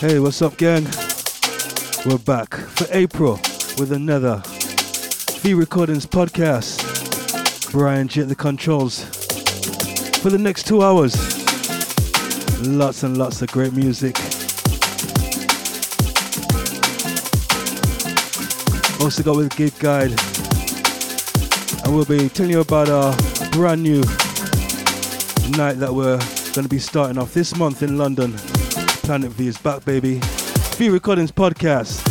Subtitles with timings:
[0.00, 0.84] Hey, what's up, gang?
[2.06, 3.34] We're back for April
[3.76, 4.40] with another
[5.42, 7.70] V Recordings podcast.
[7.70, 9.04] Bryan Gee at the controls
[10.22, 11.14] for the next two hours.
[12.66, 14.16] Lots and lots of great music.
[19.02, 20.18] Also got with Gig Guide.
[21.84, 23.14] And we'll be telling you about our
[23.50, 24.00] brand new
[25.58, 26.16] night that we're
[26.54, 28.34] going to be starting off this month in London.
[29.02, 30.20] Planet V is back, baby.
[30.76, 32.06] V Recordings Podcast.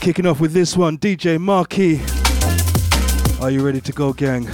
[0.00, 2.00] Kicking off with this one, DJ Marquee.
[3.42, 4.46] Are you ready to go, gang?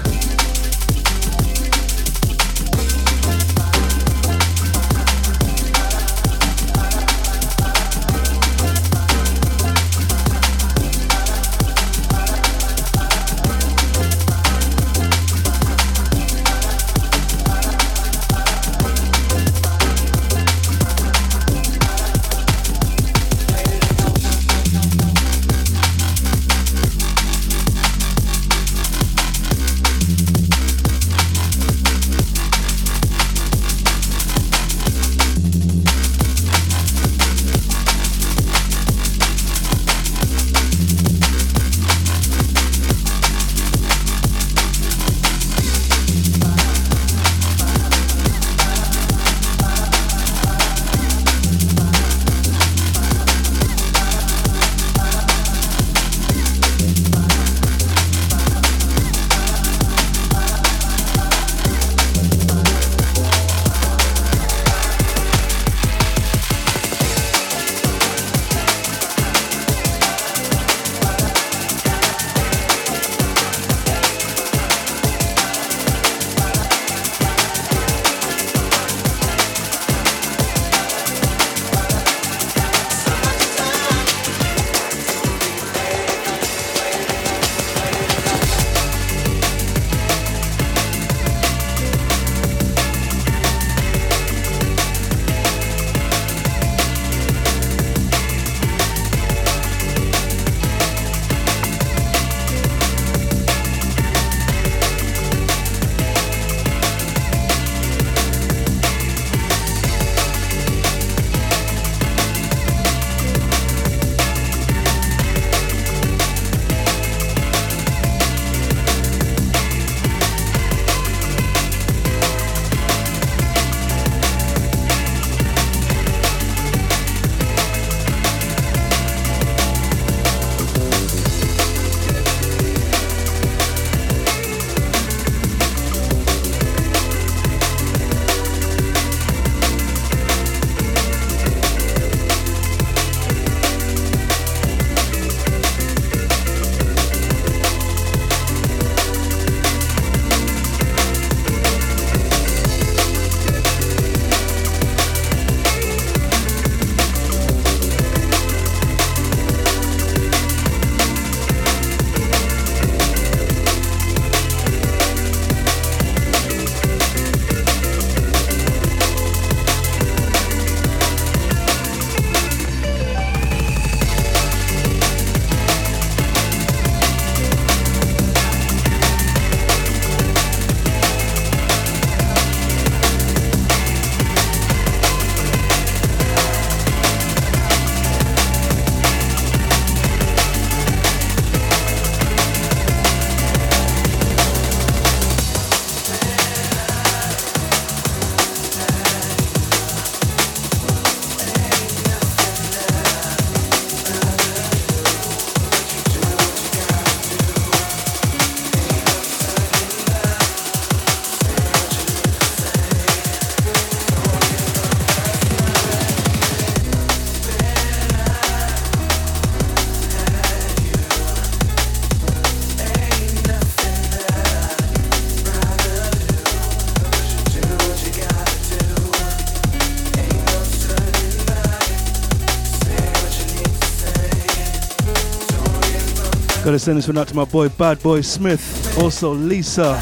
[236.75, 239.93] Gotta send this one out to my boy Bad Boy Smith, also Lisa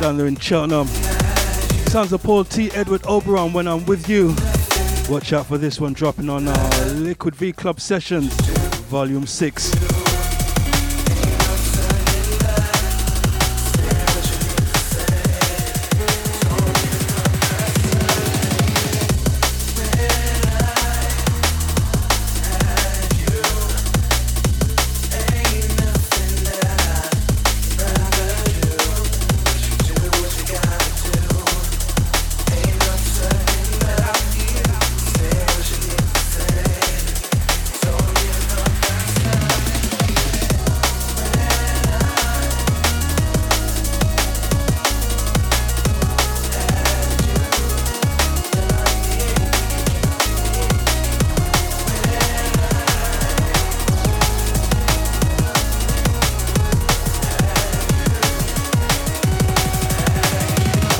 [0.00, 0.88] down there in Cheltenham.
[1.86, 2.68] Sounds of Paul T.
[2.72, 4.34] Edward Oberon when I'm with you.
[5.08, 8.34] Watch out for this one dropping on our Liquid V Club Sessions,
[8.88, 9.85] Volume 6.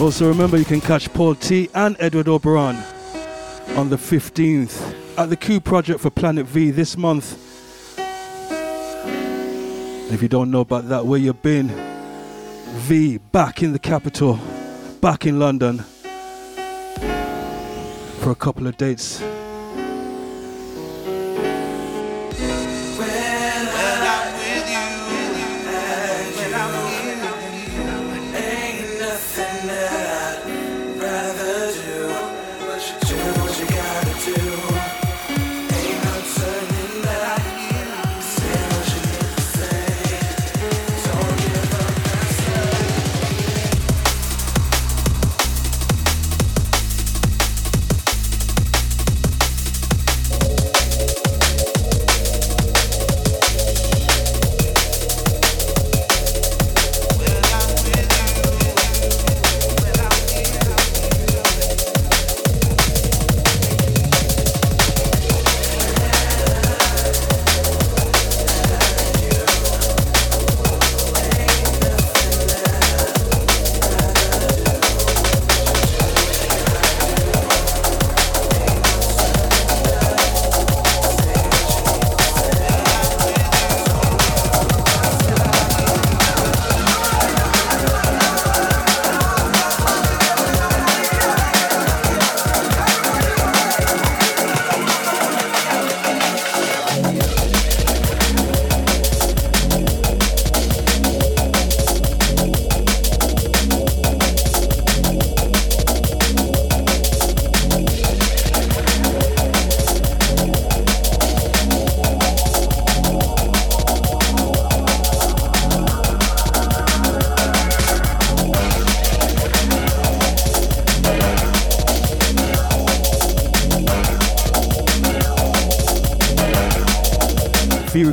[0.06, 2.76] Also, remember you can catch Paul T and Edward Oberon
[3.76, 7.32] on the 15th at the Q Project for Planet V this month.
[10.12, 11.72] If you don't know about that, where you've been,
[12.86, 14.38] V back in the capital,
[15.00, 15.78] back in London
[18.20, 19.20] for a couple of dates.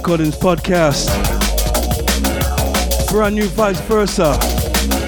[0.03, 1.07] Recordings podcast.
[3.09, 4.37] Brand new vice versa.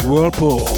[0.08, 0.75] Whirlpool.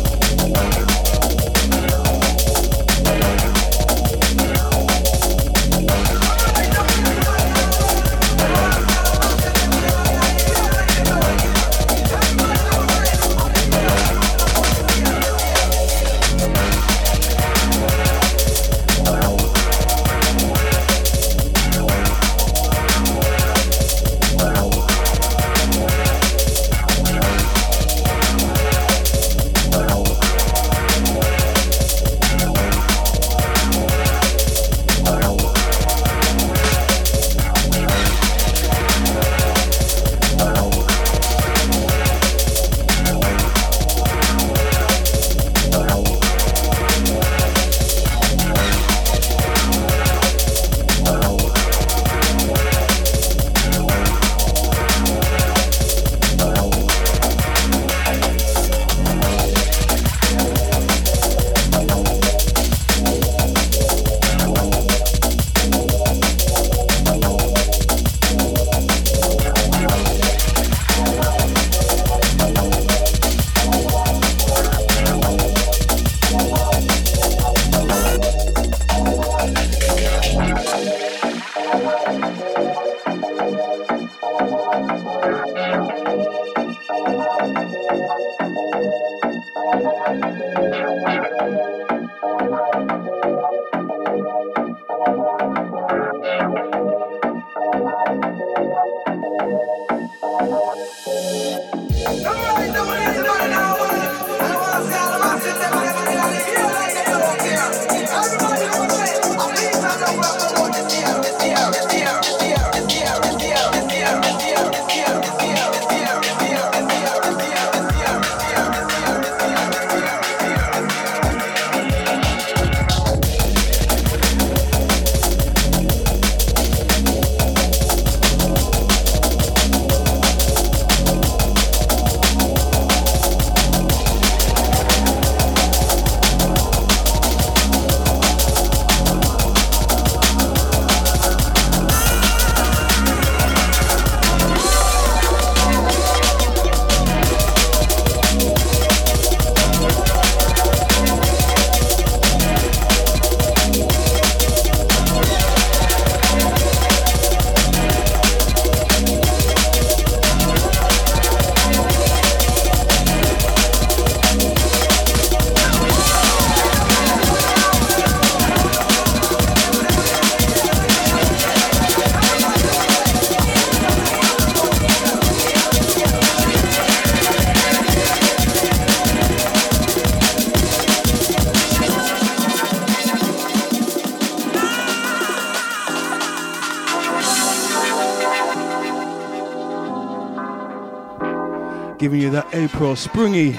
[192.08, 193.52] Giving you that April springy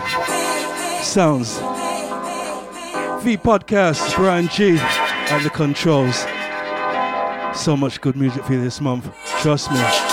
[1.05, 1.59] sounds.
[3.23, 6.25] V Podcast, Bryan Gee at the controls.
[7.55, 9.15] So much good music for you this month.
[9.43, 10.08] Trust me.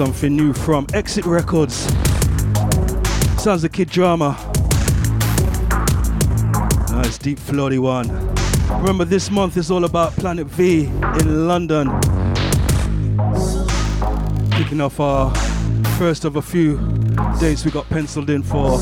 [0.00, 1.74] Something new from Exit Records.
[3.36, 4.30] Sounds like Kid Drama.
[6.88, 8.08] Nice deep floaty one.
[8.80, 11.88] Remember, this month is all about Planet V in London.
[14.52, 15.34] Kicking off our
[15.98, 16.78] first of a few
[17.38, 18.78] dates we got penciled in for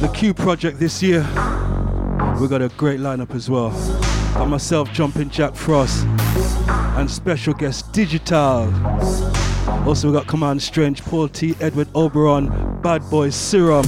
[0.00, 1.20] the Q project this year.
[2.40, 3.70] We got a great lineup as well.
[4.34, 6.04] Got myself, Jumping Jack Frost,
[6.96, 8.68] and special guest Digital.
[9.86, 13.84] Also, we got Command Strange, Paul T, Edward Oberon, Bad Boy Serum.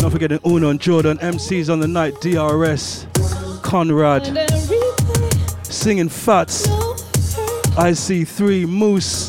[0.00, 3.06] Not forgetting Uno and Jordan, MCs on the night, DRS,
[3.62, 4.24] Conrad,
[5.62, 6.66] singing Fats,
[7.76, 9.28] IC3, Moose,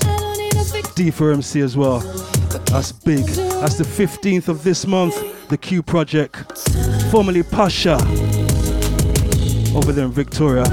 [0.96, 2.00] D for MC as well.
[2.72, 3.25] That's big.
[3.25, 6.58] That's the 15th of this month, the Q Project,
[7.12, 7.96] formerly Pasha,
[9.75, 10.63] over there in Victoria.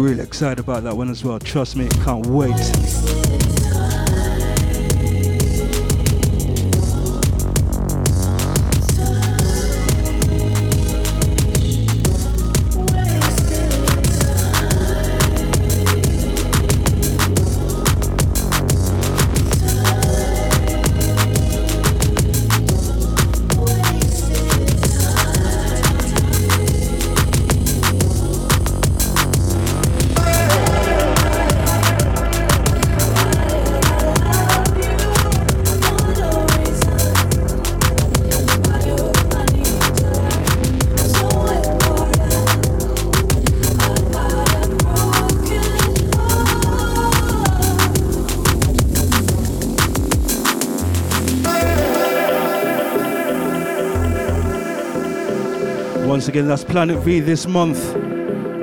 [0.00, 1.38] really excited about that one as well.
[1.38, 3.29] Trust me, can't wait.
[56.30, 57.80] Again, that's Planet V this month.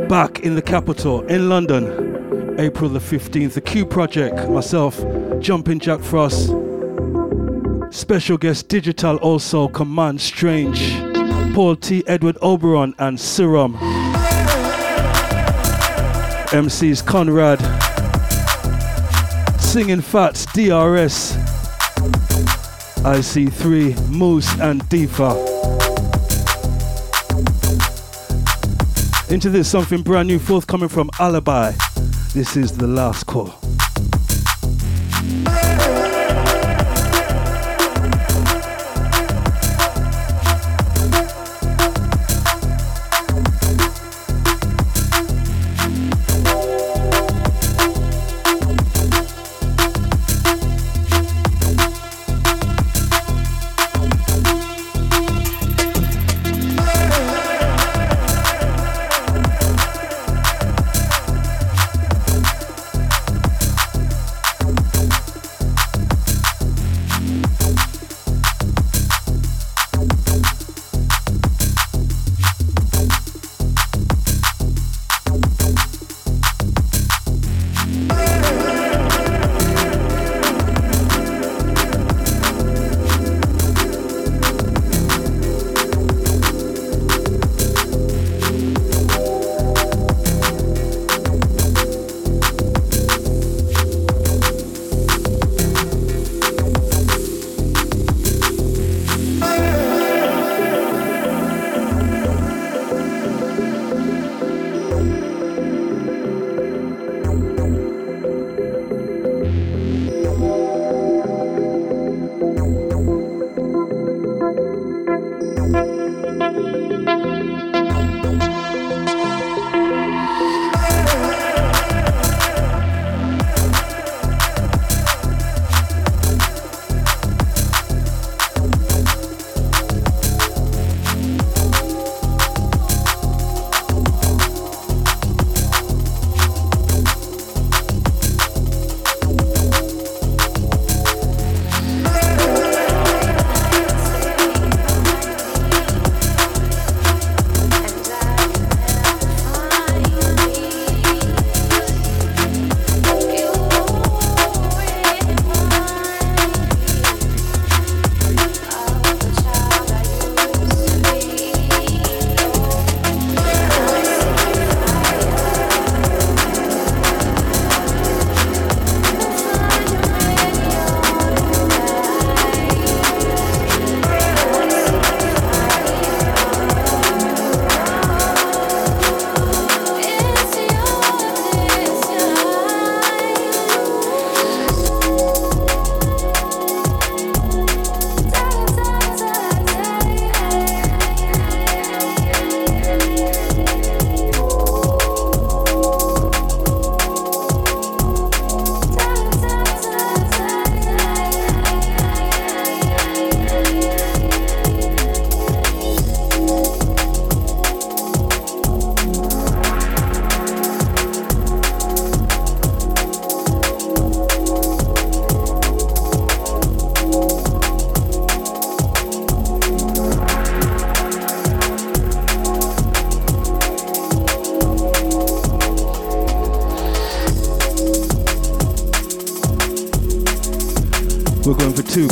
[0.07, 3.55] Back in the capital, in London, April the 15th.
[3.55, 4.97] The Q Project, myself,
[5.41, 6.47] Jumping Jack Frost.
[7.89, 10.97] Special guest Digital also, Command Strange,
[11.53, 12.05] Paul T.
[12.07, 13.75] Edward Oberon, and Serum.
[16.53, 17.59] MCs Conrad,
[19.59, 21.35] Singing Fats, DRS,
[23.03, 25.56] IC3, Moose, and Deefa.
[29.29, 31.73] Into this something brand new forthcoming from Alibi.
[32.33, 33.66] This is the last call.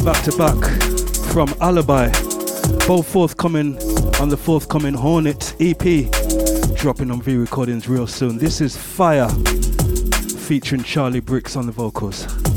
[0.05, 0.63] Back to back
[1.31, 2.09] from Alibi,
[2.85, 3.75] both forthcoming
[4.21, 6.11] on the forthcoming Hornet EP.
[6.75, 8.37] dropping on V Recordings real soon.
[8.37, 9.27] This is Fire
[10.47, 12.54] featuring Charlie Bricks on the vocals.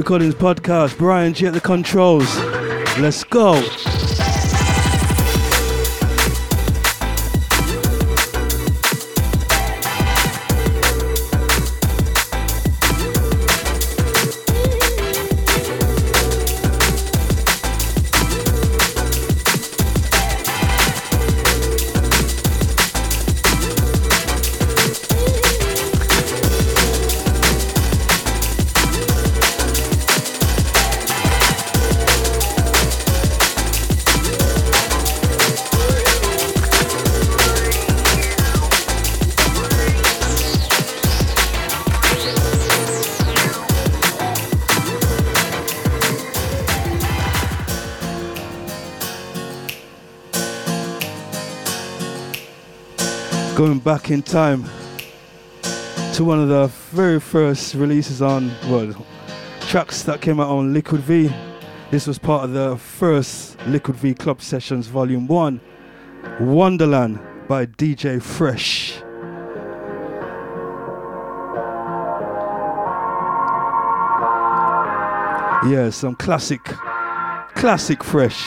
[0.00, 0.96] Recordings podcast.
[0.96, 2.34] Bryan Gee at the controls.
[2.98, 3.60] Let's go.
[53.60, 54.64] Going back in time
[56.14, 59.06] to one of the very first releases on, well,
[59.60, 61.30] tracks that came out on Liquid V.
[61.90, 65.60] This was part of the first Liquid V Club Sessions Volume 1,
[66.40, 68.92] Wonderland by DJ Fresh.
[75.70, 76.64] Yeah, some classic,
[77.54, 78.42] classic Fresh.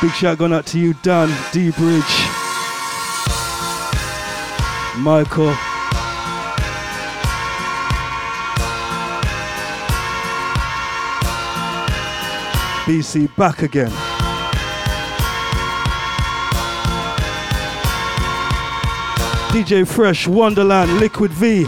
[0.00, 2.04] Big shout going out to you, Dan, D Bridge,
[4.98, 5.52] Michael.
[12.86, 13.90] BC back again.
[19.50, 21.66] DJ Fresh, Wonderland, Liquid V.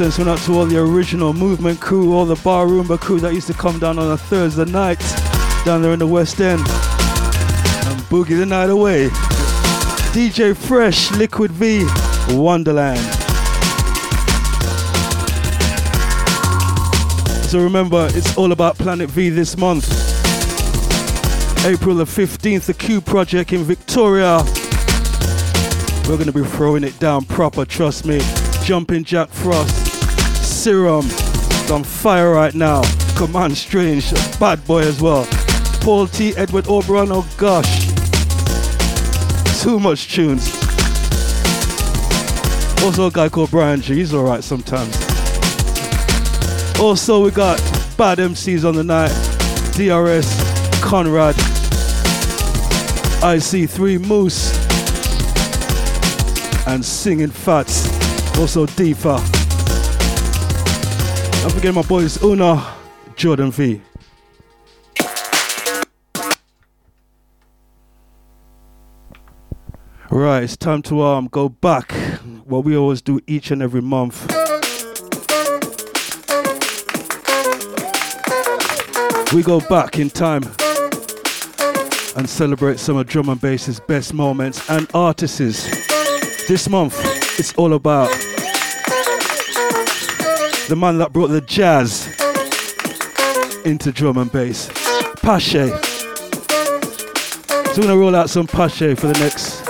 [0.00, 3.34] This went out to all the original movement crew, all the Bar Rumba crew that
[3.34, 4.98] used to come down on a Thursday night
[5.66, 9.08] down there in the West End and boogie the night away.
[10.14, 11.84] DJ Fresh, Liquid V,
[12.30, 12.98] Wonderland.
[17.50, 19.86] So remember, it's all about Planet V this month.
[21.66, 24.38] April the 15th, the Q Project in Victoria.
[26.08, 28.20] We're going to be throwing it down proper, trust me.
[28.64, 29.89] Jumping Jack Frost.
[30.50, 31.06] Serum.
[31.06, 32.82] It's on fire right now.
[33.16, 35.26] Command Strange, bad boy as well.
[35.80, 36.34] Paul T.
[36.36, 37.86] Edward Oberon, oh gosh.
[39.62, 40.50] Too much tunes.
[42.82, 43.96] Also a guy called Bryan Gee.
[43.96, 44.94] He's alright sometimes.
[46.80, 47.58] Also we got
[47.96, 49.12] bad MCs on the night.
[49.72, 50.28] DRS,
[50.82, 51.36] Conrad,
[53.22, 54.52] IC3 Moose,
[56.66, 57.86] and Singing Fats.
[58.38, 59.39] Also Deepa.
[61.40, 62.76] Don't forget my boys Una,
[63.16, 63.80] Jordan V.
[70.10, 71.92] Right, it's time to um go back.
[72.44, 74.26] What we always do each and every month.
[79.32, 80.42] We go back in time
[82.16, 85.38] and celebrate some of drum and bass's best moments and artists.
[86.46, 86.98] This month,
[87.38, 88.10] it's all about
[90.70, 92.06] the man that brought the jazz
[93.64, 94.68] into drum and bass.
[95.18, 95.68] Peshay.
[97.74, 99.66] So we're gonna roll out some Peshay for the next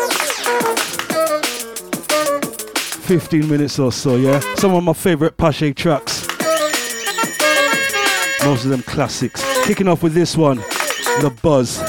[3.07, 4.41] 15 minutes or so, yeah?
[4.57, 6.27] Some of my favorite Peshay tracks.
[8.45, 9.43] Most of them classics.
[9.65, 11.81] Kicking off with this one, The Buzz.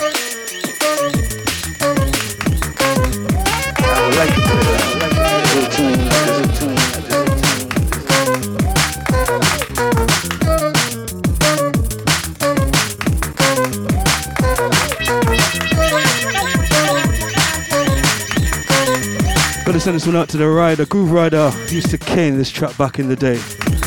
[19.82, 20.86] Send this one out to the rider.
[20.86, 23.38] Grooverider used to cane this track back in the day.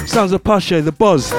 [0.09, 1.33] Sounds of Peshay, the buzz.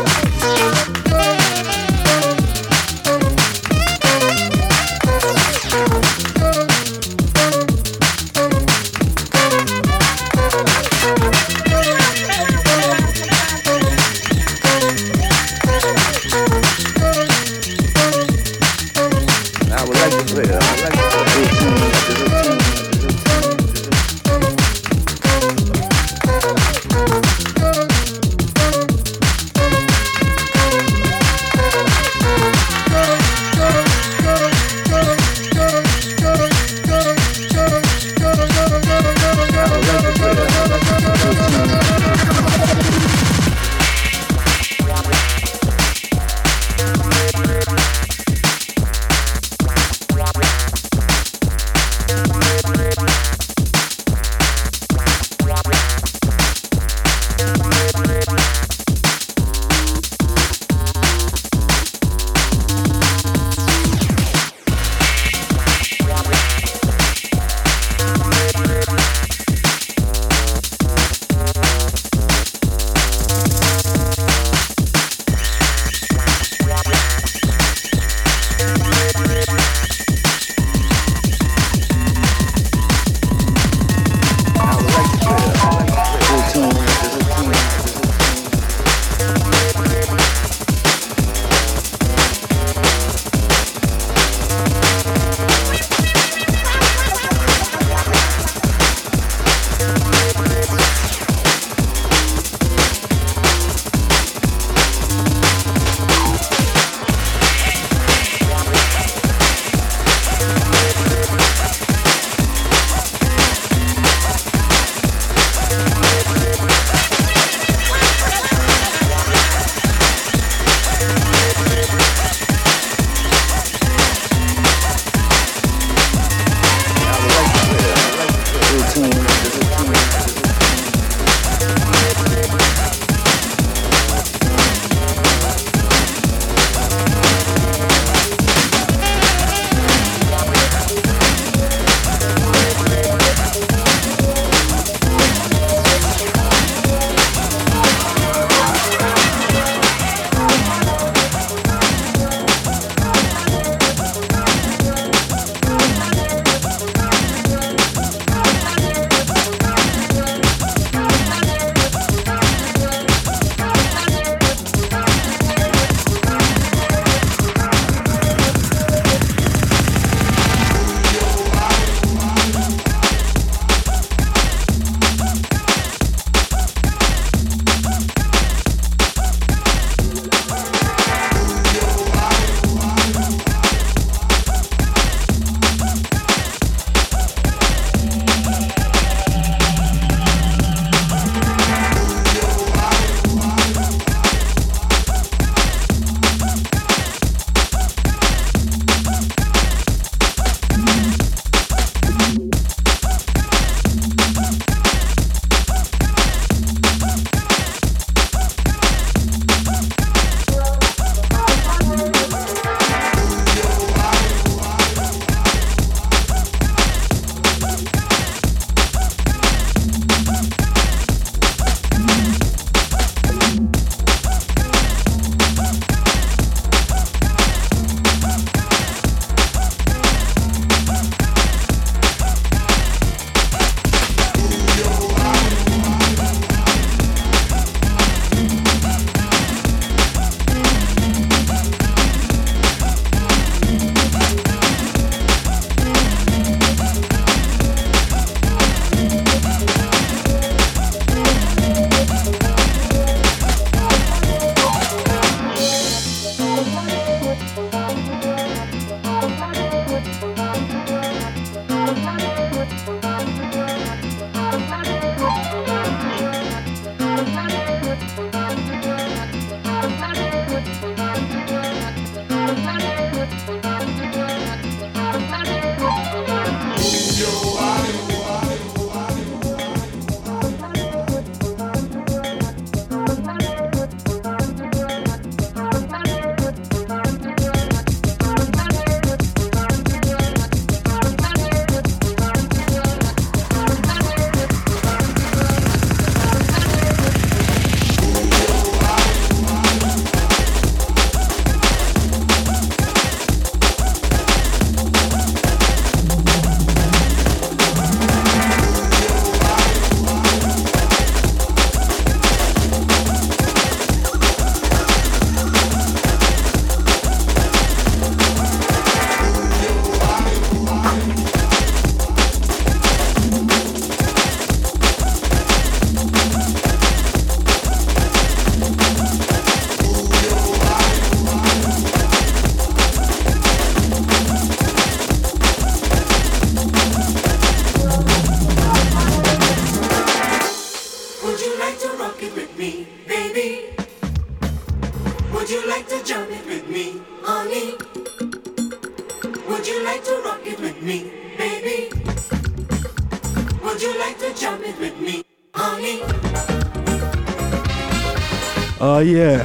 [359.06, 359.44] Yeah.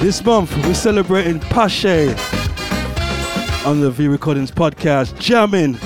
[0.00, 2.08] This month we're celebrating Peshay
[3.64, 5.78] on the V Recordings podcast, jamming.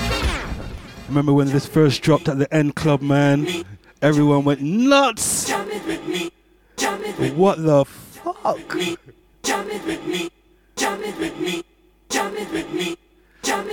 [1.07, 3.47] Remember when this first dropped at the End Club, man?
[4.01, 5.51] Everyone went nuts.
[7.35, 8.57] What the fuck?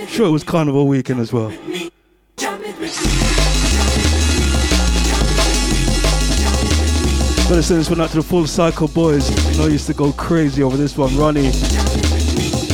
[0.07, 1.51] Sure, it was Carnival weekend as well.
[7.49, 9.27] Gotta send this one out to the Full Cycle boys.
[9.53, 11.09] You know, I used to go crazy over this one.
[11.09, 11.49] Roni,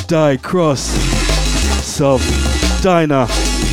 [0.06, 0.98] Die, Krust,
[1.80, 2.20] Suv,
[2.84, 3.65] Dinah.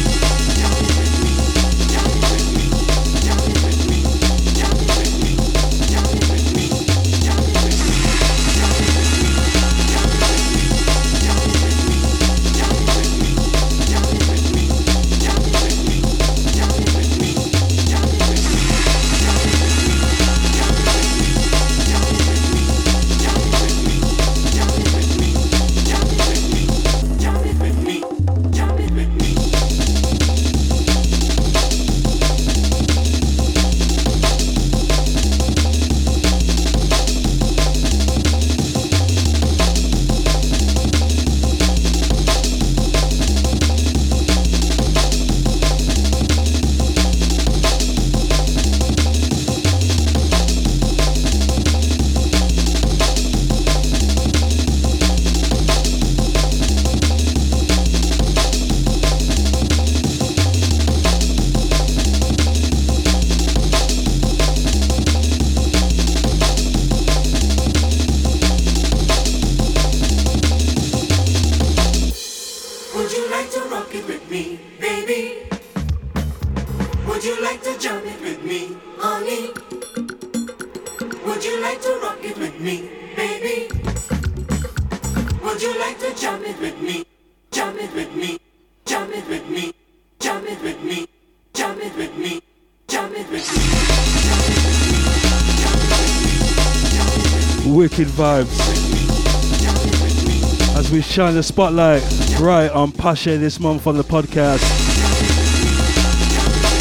[101.12, 102.02] Shine the spotlight
[102.40, 104.62] right on Peshay this month on the podcast.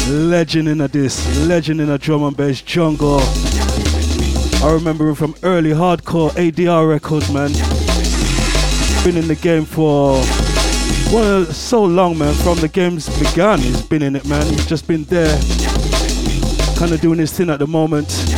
[0.08, 3.20] Legend in a disc, legend in a drum and bass jungle.
[3.20, 7.52] I remember him from early hardcore ADR records, man.
[9.04, 10.12] Been in the game for
[11.12, 12.32] well, so long, man.
[12.32, 14.46] From the games began, he's been in it, man.
[14.46, 15.38] He's just been there,
[16.78, 18.31] kind of doing his thing at the moment.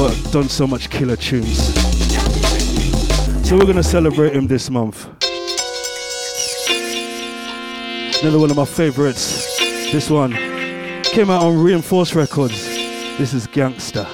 [0.00, 1.74] But done so much killer tunes.
[3.46, 5.06] So we're gonna celebrate him this month.
[8.22, 9.58] Another one of my favorites.
[9.92, 10.32] This one
[11.02, 12.64] came out on Reinforced Records.
[13.18, 14.06] This is Gangster.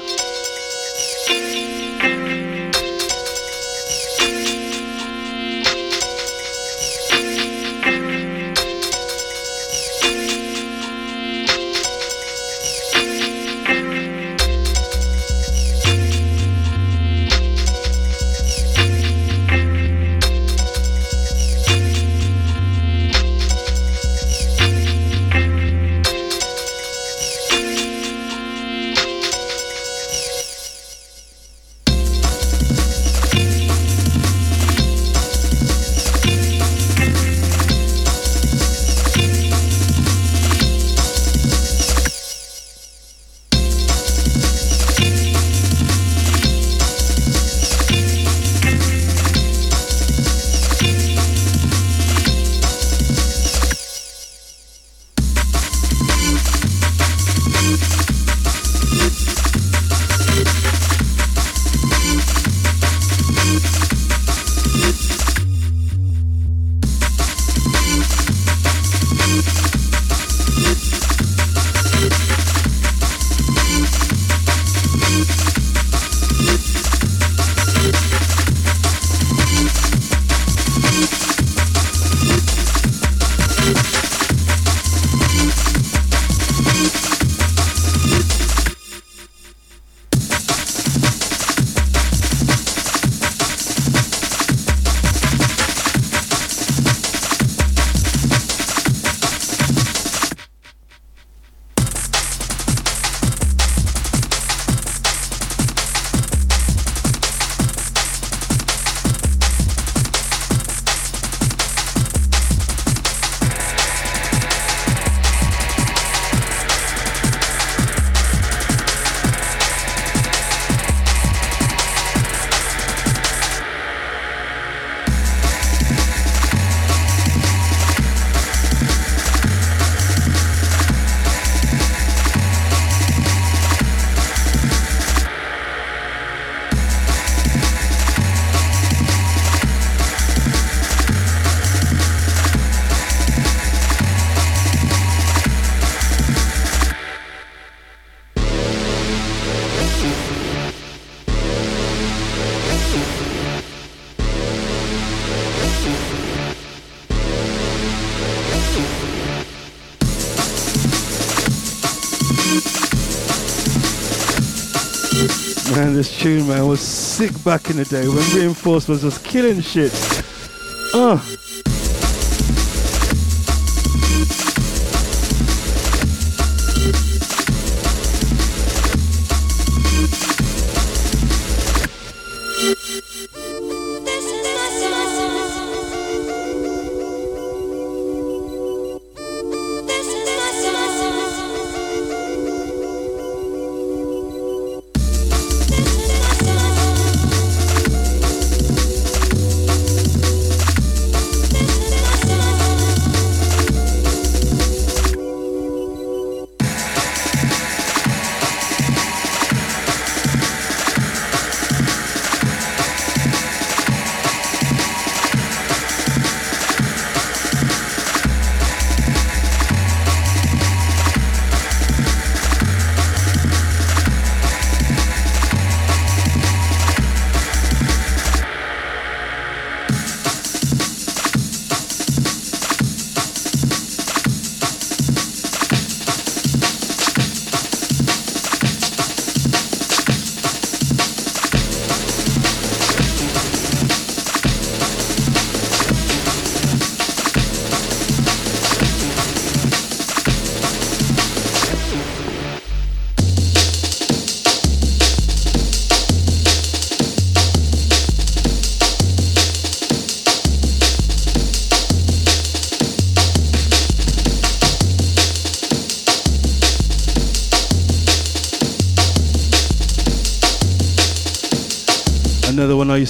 [165.96, 169.92] This tune, man, was sick back in the day when Reinforced was just killing shit.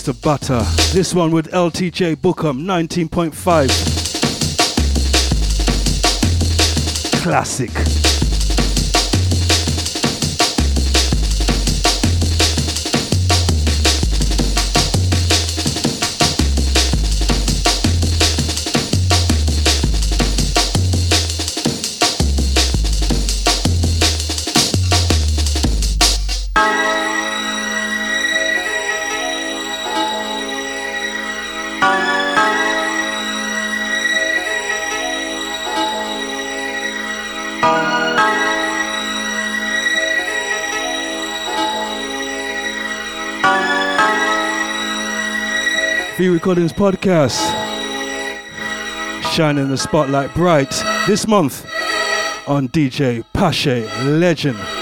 [0.07, 0.61] To butter.
[0.93, 3.33] This one with LTJ Bukem 19.5.
[7.23, 7.86] Classic.
[46.47, 47.41] Recordings podcast.
[49.33, 50.71] Shining the spotlight bright
[51.09, 51.67] this month
[52.47, 53.85] on DJ Peshay
[54.21, 54.76] Legend.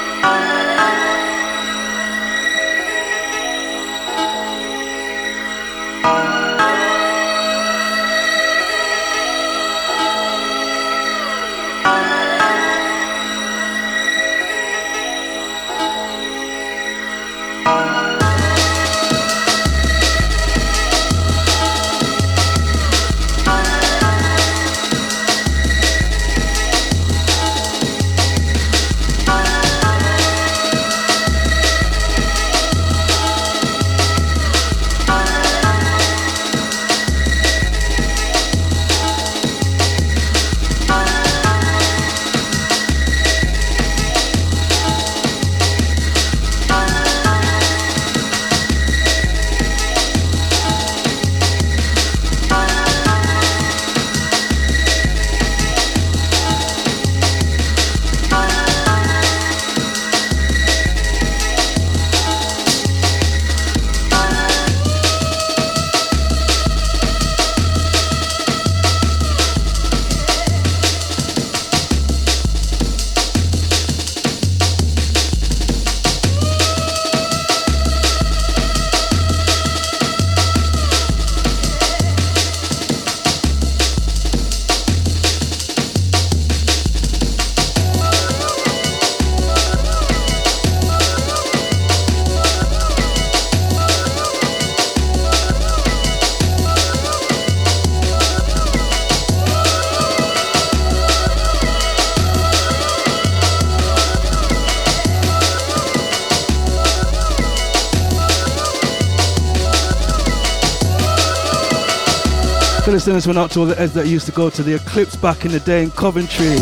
[113.06, 115.44] Listeners went out to all the Eds that used to go to the Eclipse back
[115.44, 116.56] in the day in Coventry.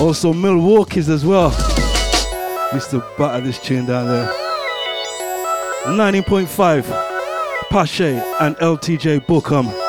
[0.00, 1.50] Also Milwaukee's as well.
[2.72, 4.28] Used to batter this tune down there.
[5.86, 6.84] 19.5
[7.70, 9.81] Peshay and LTJ Bukem.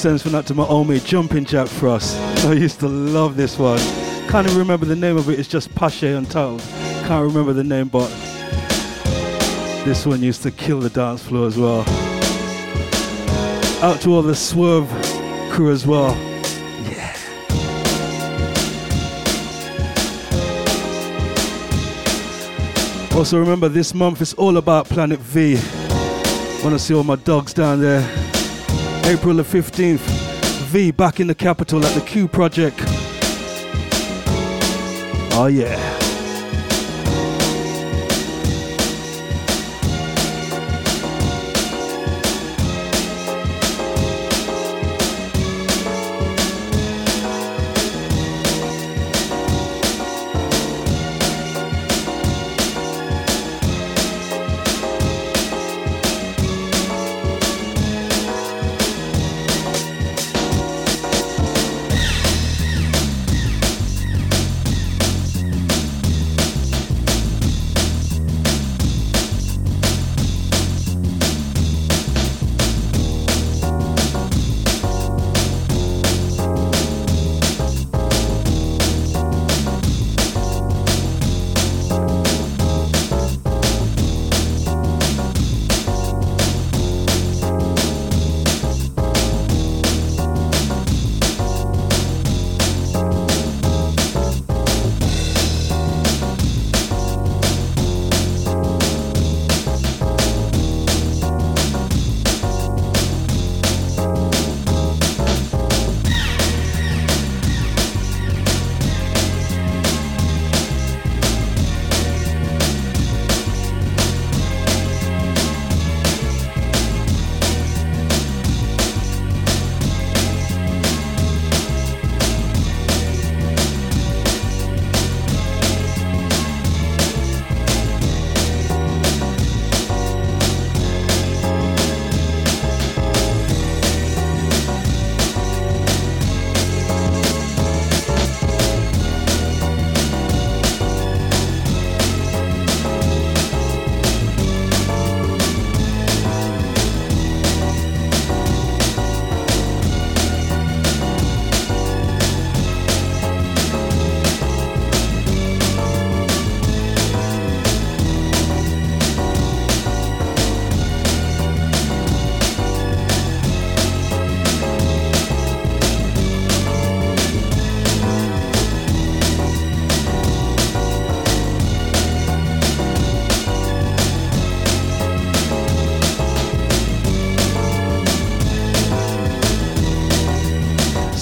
[0.00, 2.16] Gonna send one out to my old mate, Jumping Jack Frost.
[2.44, 3.80] I used to love this one.
[4.28, 6.60] Can't even remember the name of it, it's just Peshay Untitled.
[7.08, 8.06] Can't remember the name, but
[9.84, 11.80] this one used to kill the dance floor as well.
[13.82, 14.88] Out to all the Swerve
[15.50, 16.14] crew as well.
[16.84, 17.16] Yeah.
[23.16, 25.58] Also remember this month is all about Planet V.
[26.62, 28.27] Wanna see all my dogs down there.
[29.08, 30.00] April the 15th,
[30.66, 32.78] V back in the capital at the Q Project.
[35.32, 35.87] Oh yeah.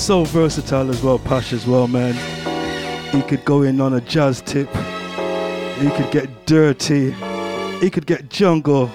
[0.06, 2.14] So versatile as well, Peshay as well, man.
[3.12, 4.68] He could go in on a jazz tip.
[5.80, 7.10] He could get dirty.
[7.80, 8.86] He could get jungle.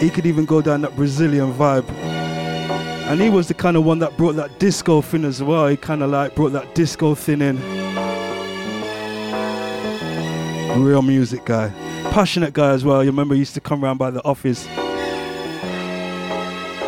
[0.00, 1.86] He could even go down that Brazilian vibe.
[1.90, 5.68] And he was the kind of one that brought that disco thing as well.
[5.68, 7.58] He kind of like brought that disco thing in.
[10.82, 11.68] Real music guy.
[12.12, 13.04] Passionate guy as well.
[13.04, 14.66] You remember he used to come around by the office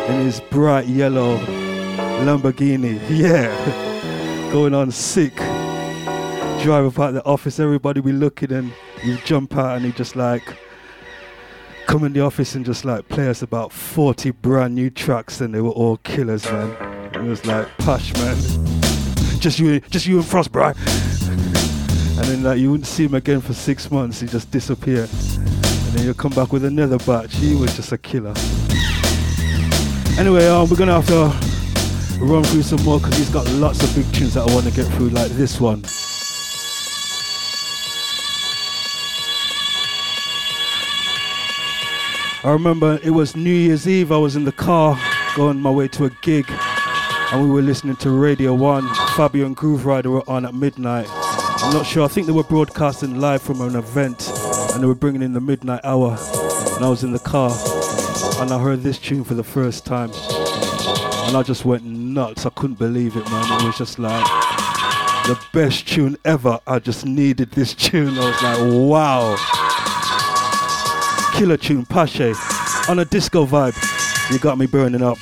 [0.09, 1.54] in his bright yellow
[2.23, 5.35] Lamborghini, yeah, going on sick.
[6.63, 10.15] Drive up out the office, everybody be looking, and you jump out, and he just
[10.15, 10.41] like
[11.87, 15.53] come in the office and just like play us about 40 brand new tracks, and
[15.53, 16.71] they were all killers, man.
[17.13, 18.35] It was like push, man.
[19.39, 20.67] Just you, just you and Frost, bro.
[20.67, 24.21] And then like you wouldn't see him again for six months.
[24.21, 27.35] He just disappeared, and then you come back with another batch.
[27.35, 28.33] He was just a killer.
[30.17, 31.44] Anyway, um, we're gonna have to
[32.19, 34.71] run through some more because he's got lots of big tunes that I want to
[34.71, 35.83] get through, like this one.
[42.43, 44.99] I remember it was New Year's Eve, I was in the car
[45.35, 46.45] going my way to a gig
[47.31, 48.87] and we were listening to Radio 1.
[49.15, 51.07] Fabio and Grooverider were on at midnight.
[51.09, 54.29] I'm not sure, I think they were broadcasting live from an event
[54.73, 56.17] and they were bringing in the midnight hour.
[56.75, 57.49] And I was in the car
[58.41, 60.11] and I heard this tune for the first time.
[61.27, 62.45] And I just went nuts.
[62.45, 63.61] I couldn't believe it, man.
[63.61, 64.23] It was just like
[65.25, 66.59] the best tune ever.
[66.67, 68.17] I just needed this tune.
[68.17, 68.59] I was like,
[68.89, 69.35] wow.
[71.37, 72.35] Killer tune, Peshay.
[72.89, 73.75] On a disco vibe.
[74.31, 75.17] You got me burning up.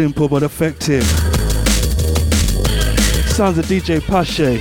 [0.00, 1.04] Simple but effective.
[3.34, 4.58] Sounds of DJ Peshay.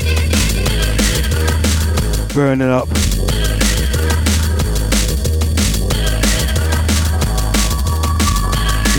[2.33, 2.89] Burning up.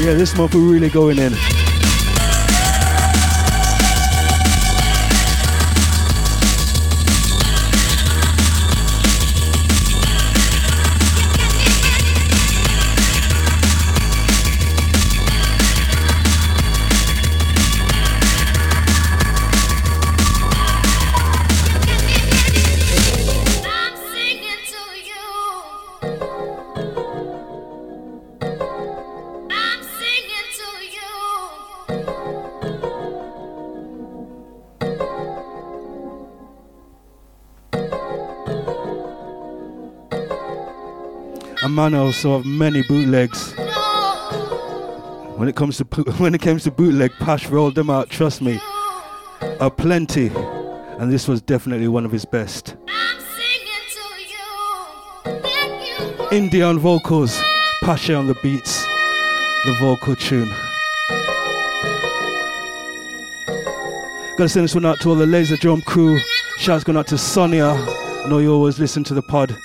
[0.03, 1.60] Yeah, this month we're really going in.
[41.91, 43.53] Man also have many bootlegs.
[45.37, 45.85] When it comes to
[46.19, 48.09] when it comes to bootleg, Peshay rolled them out.
[48.11, 48.61] Trust me,
[49.59, 50.29] a plenty,
[50.99, 52.77] and this was definitely one of his best.
[56.31, 57.37] Indian vocals,
[57.83, 58.85] Peshay on the beats,
[59.65, 60.49] the vocal tune.
[64.37, 66.21] Gotta send this one out to all the Laser Drum crew.
[66.59, 67.71] Shouts going out to Sonia.
[67.71, 69.57] I Know you always listen to the pod.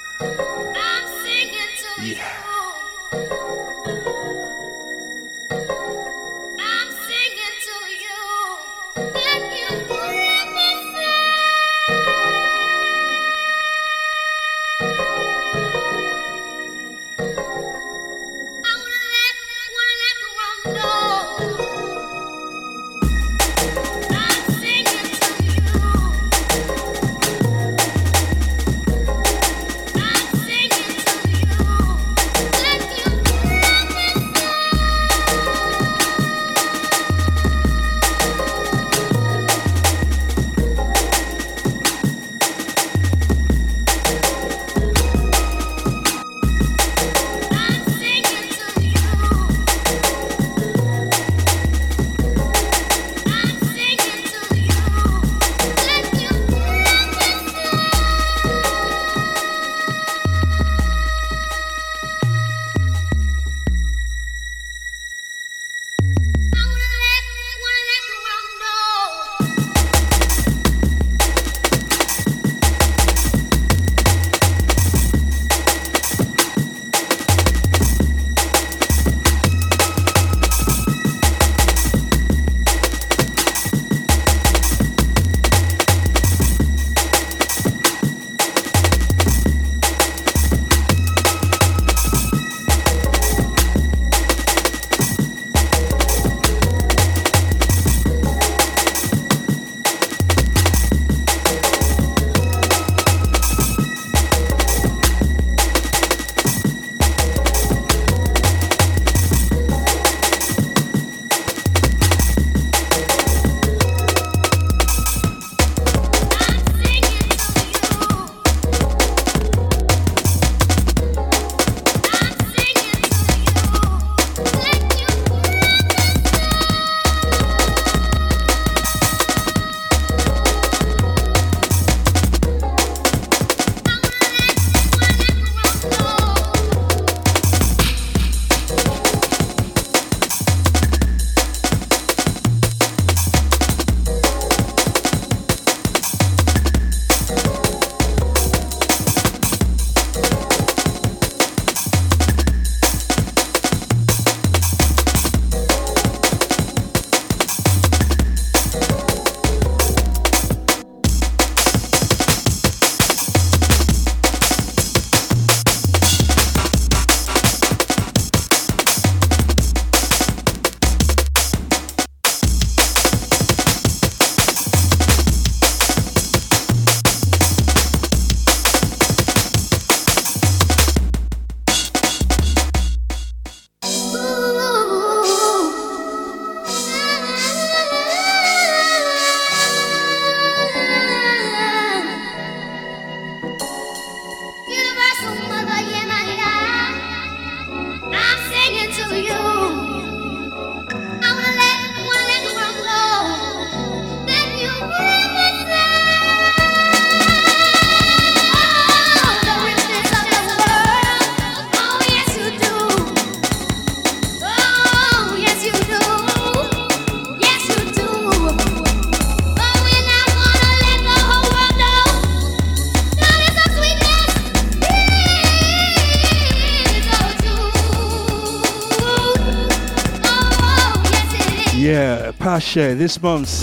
[232.73, 233.61] Yeah, this month's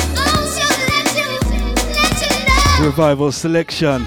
[2.80, 4.05] revival selection.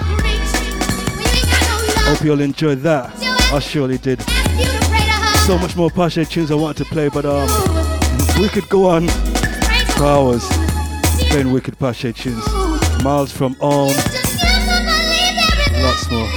[2.07, 2.31] Hope you.
[2.31, 3.11] All enjoyed that.
[3.53, 4.21] I surely did.
[5.45, 7.47] So much more Peshay tunes I wanted to play, but um,
[8.39, 9.07] we could go on.
[9.95, 10.47] For hours.
[11.29, 12.43] playing wicked Peshay tunes.
[13.03, 13.93] Miles from Home,
[15.83, 16.34] lots more.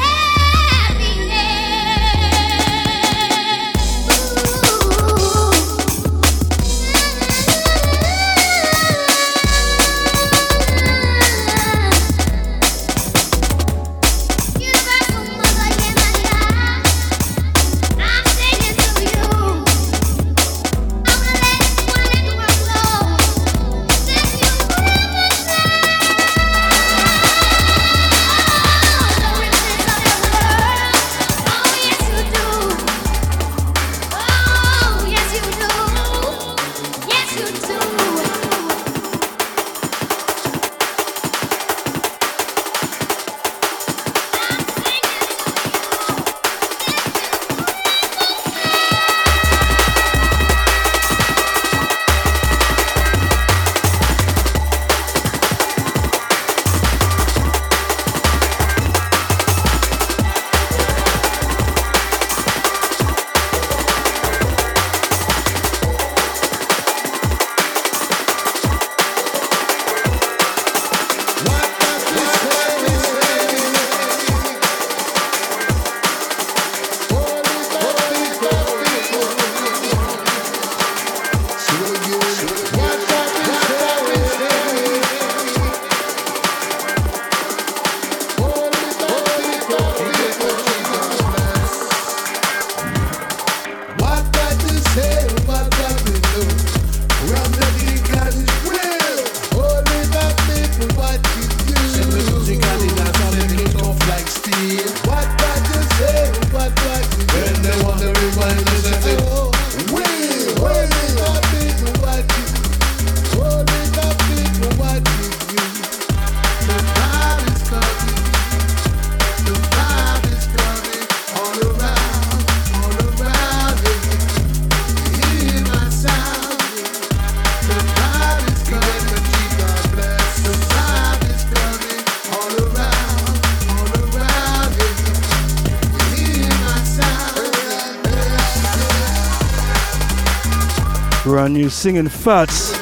[141.46, 142.72] You singing fats.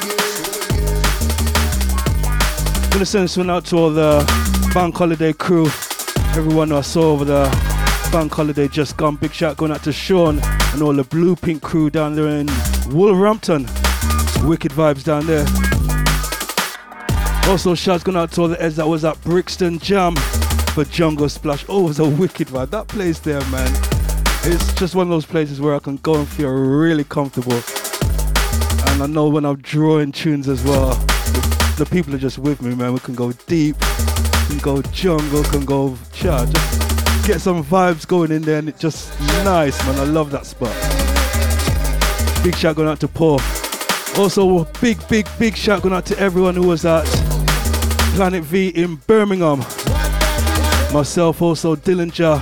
[2.89, 4.25] Gonna send this one out to all the
[4.73, 5.65] bank holiday crew,
[6.35, 7.43] everyone I saw over the
[8.11, 9.15] bank holiday just gone.
[9.17, 10.39] Big shout going out to Sean
[10.73, 12.47] and all the blue pink crew down there in
[12.89, 13.63] Wolverhampton.
[14.47, 15.45] Wicked vibes down there.
[17.49, 20.15] Also, shouts going out to all the heads that was at Brixton Jam
[20.73, 21.63] for Jungle Splash.
[21.69, 22.71] Oh, it was a wicked vibe.
[22.71, 23.71] That place there, man.
[24.43, 27.61] It's just one of those places where I can go and feel really comfortable.
[28.97, 30.95] And I know when I'm drawing tunes as well,
[31.77, 32.93] the, people are just with me, man.
[32.93, 38.31] We can go deep, can go jungle, can go chat, just get some vibes going
[38.31, 39.99] in there, and it's just nice, man.
[39.99, 40.73] I love that spot.
[42.43, 43.39] Big shout going out to Paul.
[44.17, 47.05] Also, big, big, big shout going out to everyone who was at
[48.15, 49.59] Planet V in Birmingham.
[50.91, 52.41] Myself, also Dillinja.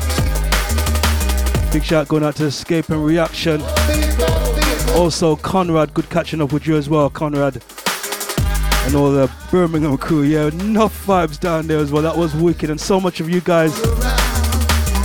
[1.73, 3.61] Big shout going out to Escape and Reaction.
[4.95, 7.61] Also, Conrad, good catching up with you as well, Conrad.
[8.85, 12.01] And all the Birmingham crew, yeah, enough vibes down there as well.
[12.01, 12.69] That was wicked.
[12.69, 13.73] And so much of you guys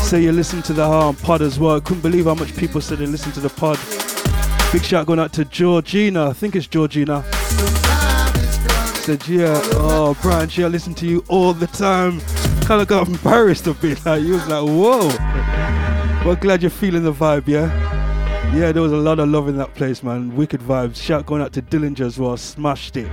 [0.08, 1.76] say you listen to the um, pod as well.
[1.76, 3.78] I couldn't believe how much people said they listen to the pod.
[4.72, 6.28] Big shout going out to Georgina.
[6.28, 7.24] I think it's Georgina.
[9.02, 12.20] Said, yeah, oh, Bryan, yeah, I listen to you all the time.
[12.62, 14.04] Kind of got embarrassed a bit.
[14.06, 15.08] Like, you was like, whoa.
[16.24, 17.89] Well, glad you're feeling the vibe, yeah?
[18.52, 20.34] Yeah, there was a lot of love in that place, man.
[20.34, 20.96] Wicked vibes.
[20.96, 22.36] Shout going out to Dillinja as well.
[22.36, 23.06] Smashed it.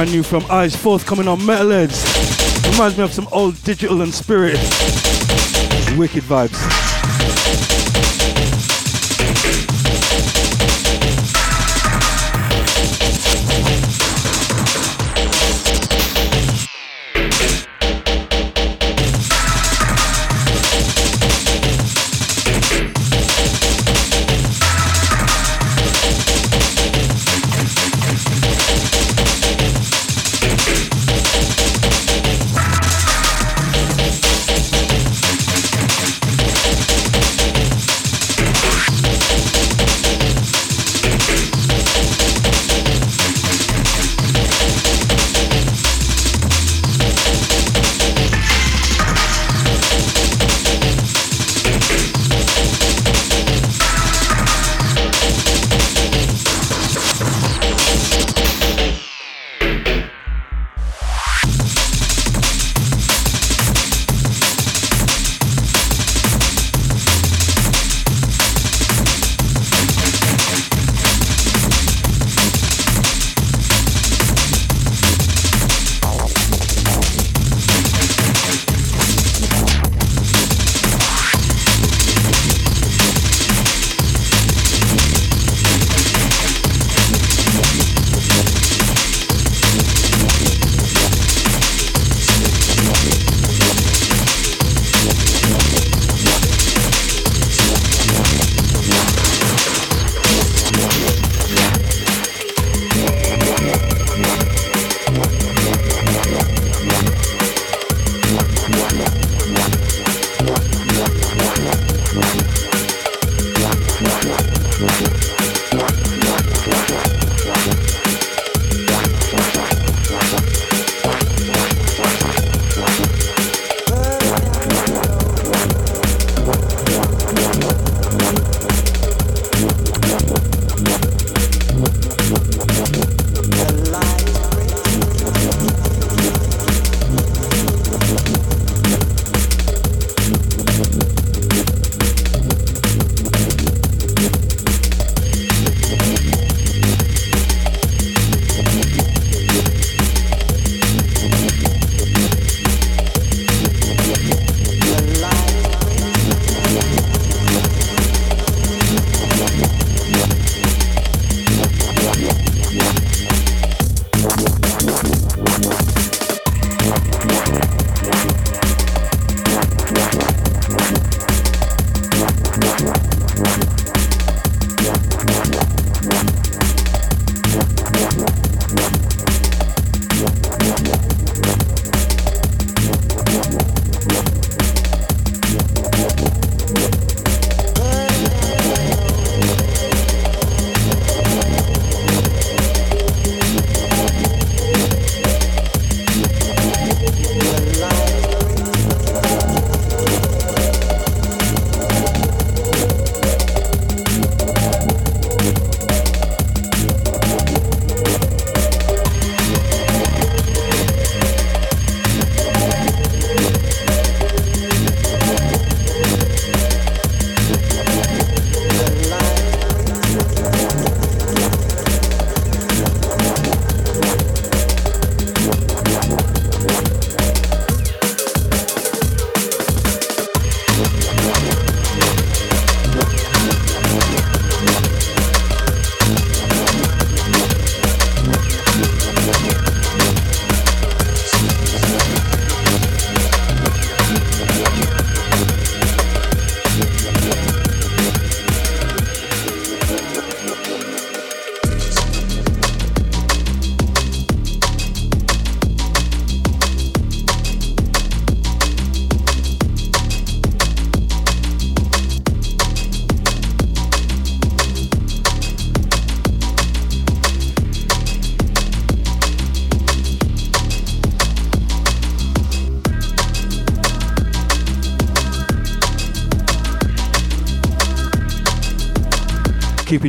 [0.00, 2.72] Brand new from Eyes forthcoming on Metalheadz.
[2.72, 4.56] Reminds me of some old digital and spirit.
[5.98, 6.79] Wicked vibes.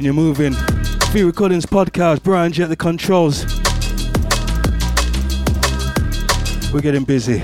[0.01, 0.53] Keeping you moving.
[1.11, 3.45] V Recordings podcast, Bryan Jet the controls.
[6.73, 7.43] We're getting busy.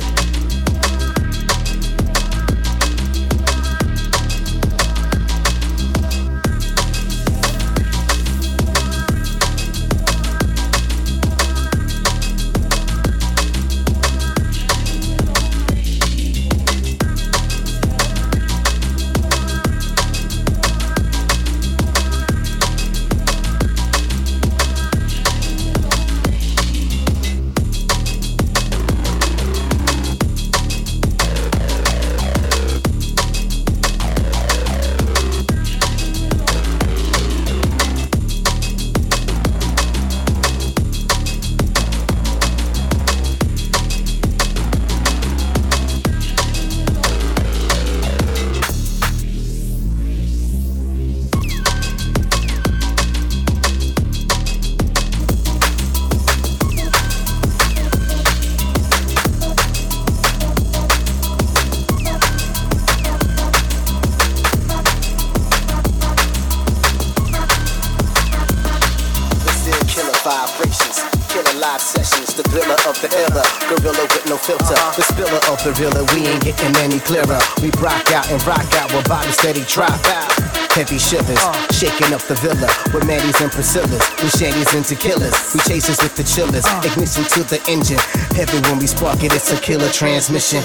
[81.08, 81.72] Shivers, uh.
[81.72, 84.04] shaking up the villa with Manny's and Priscilla's.
[84.22, 86.66] We shanties into killers, we chasers with the chillers.
[86.66, 86.82] Uh.
[86.84, 88.00] Ignition to the engine,
[88.36, 90.62] heavy when we spark it, it's a killer transmission.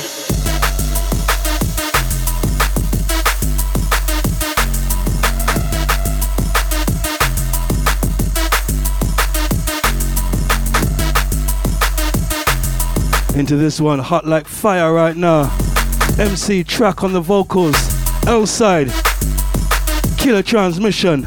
[13.39, 15.57] Into this one, hot like fire right now.
[16.19, 17.77] MC track on the vocals.
[18.27, 18.91] Outside.
[20.23, 21.25] Killer transmission.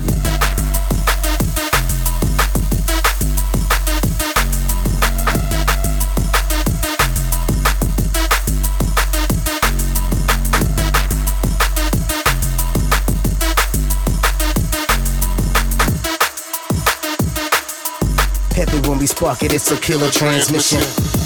[18.55, 21.24] Heavy when we spark it, it's a killer transmission.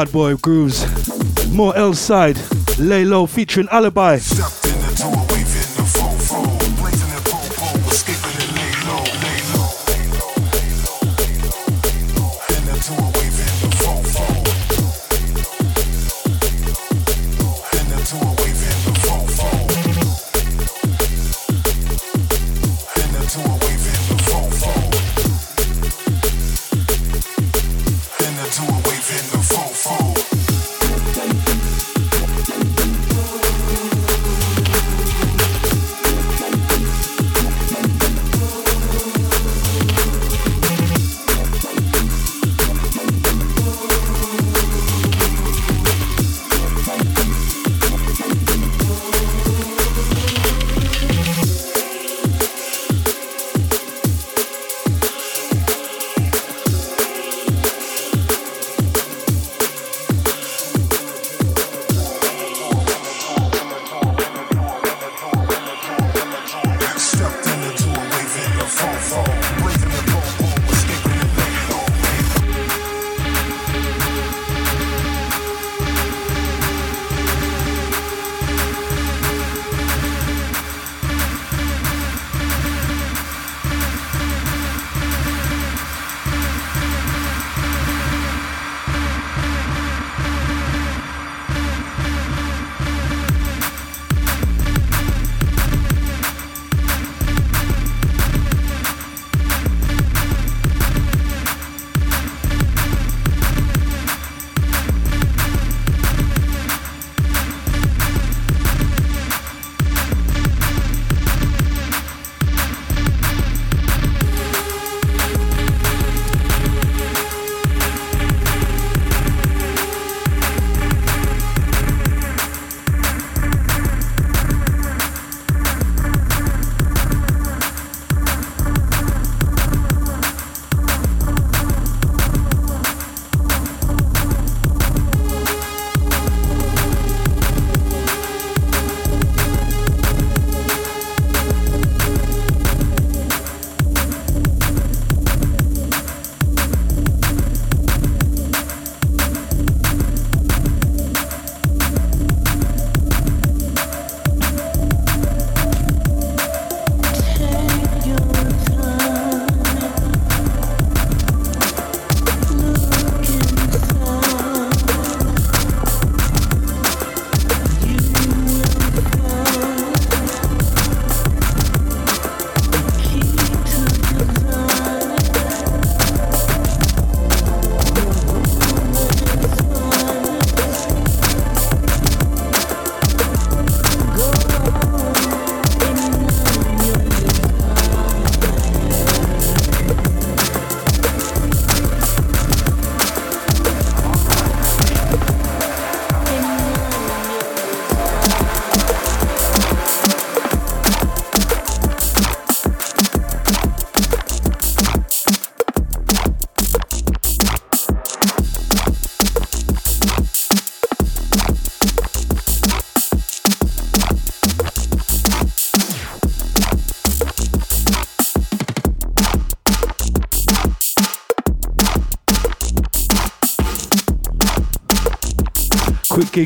[0.00, 0.86] Bad boy grooves.
[1.52, 2.38] More L-Side,
[2.78, 4.18] lay low featuring Alibi.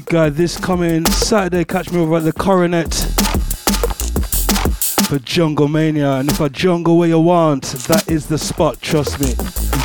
[0.00, 1.64] Gig guy this coming Saturday.
[1.64, 2.92] Catch me over at the Coronet
[5.06, 6.14] for Jungle Mania.
[6.14, 9.34] And if I jungle where you want, that is the spot, trust me.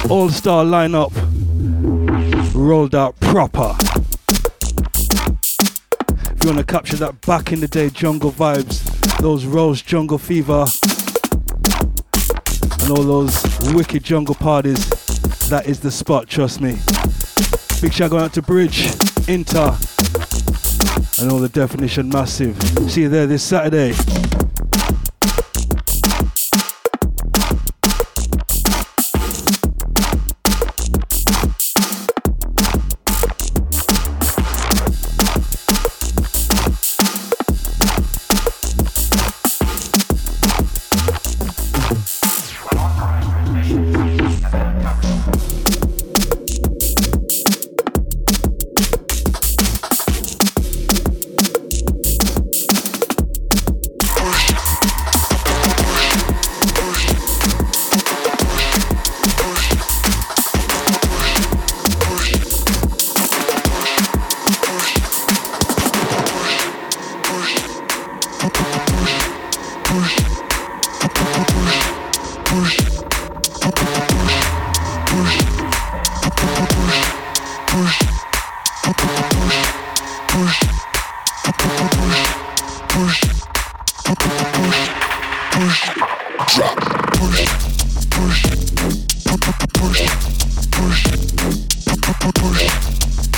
[0.09, 1.11] All star lineup
[2.55, 3.75] rolled out proper.
[6.31, 8.81] If you want to capture that back in the day jungle vibes,
[9.19, 10.65] those Rose Jungle Fever,
[12.81, 14.89] and all those wicked jungle parties,
[15.49, 16.79] that is the spot, trust me.
[17.81, 18.89] Big shout out to Bridge,
[19.29, 19.77] Inter,
[21.19, 22.59] and all the definition massive.
[22.89, 23.93] See you there this Saturday.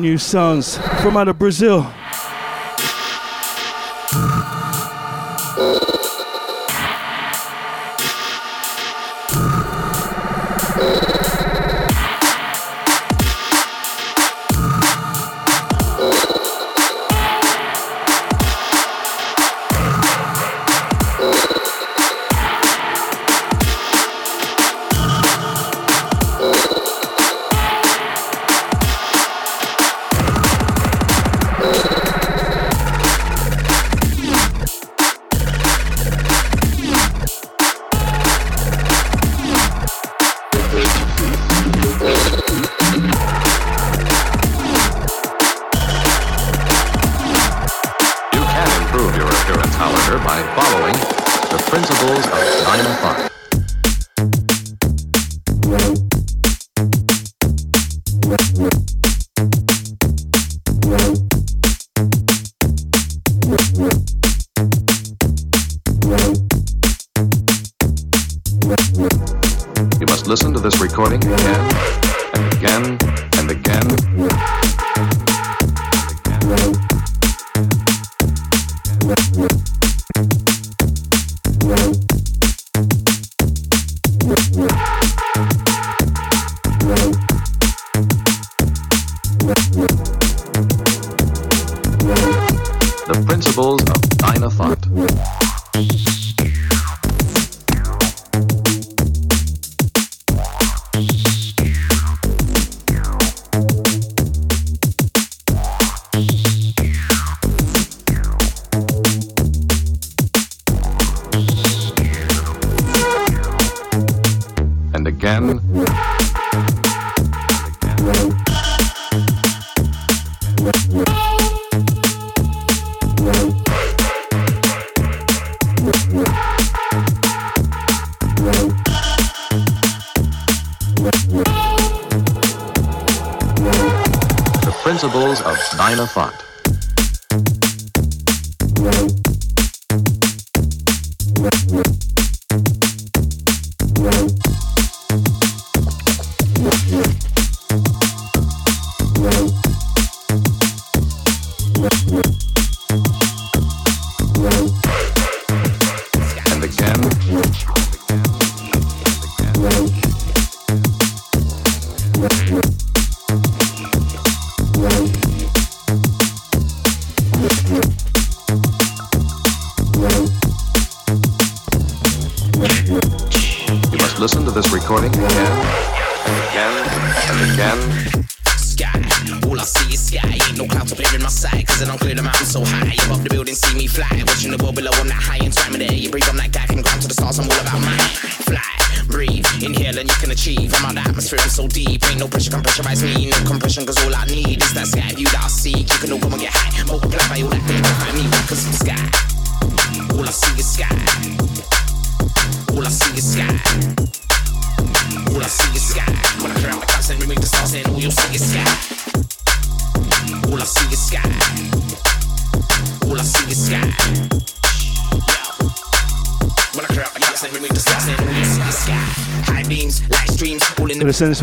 [0.00, 1.92] new sounds from out of Brazil.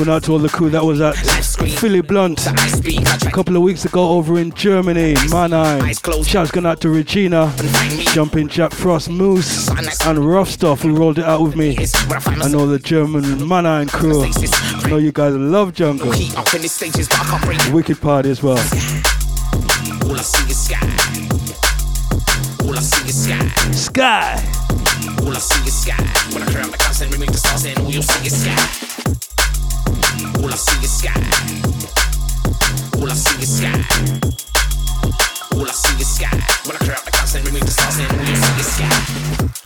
[0.07, 1.15] One out to all the crew that was at.
[1.79, 5.93] Philly Blunt a couple of weeks ago over in Germany, Mannheim.
[6.23, 8.05] Shouts going out to Regina, and.
[8.13, 9.69] Jumping Jack Frost, Moose,
[10.05, 11.77] and Rough Stuff who rolled it out with me.
[11.77, 12.25] Myself.
[12.49, 14.23] know the German Mannheim crew.
[14.23, 16.09] I know you guys love jungle.
[17.71, 18.57] Wicked party as well.
[18.57, 20.79] All I see is sky.
[22.65, 23.71] All I see is sky.
[23.71, 24.33] Sky.
[25.21, 26.03] All I see is sky.
[26.33, 29.32] When I the and the stars, and all you'll see is sky.
[30.23, 31.11] All I see is sky.
[32.97, 33.71] All I see is sky.
[35.53, 36.31] All I see is sky.
[36.65, 39.62] When I clear out the clouds and remove the stars, and all see is sky.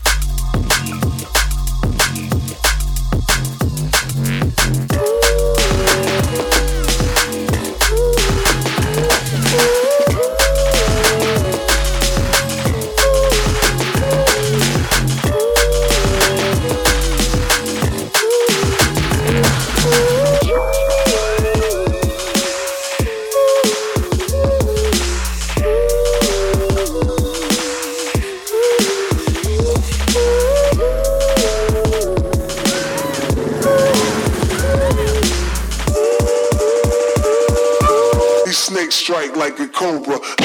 [39.60, 40.37] Like a cobra.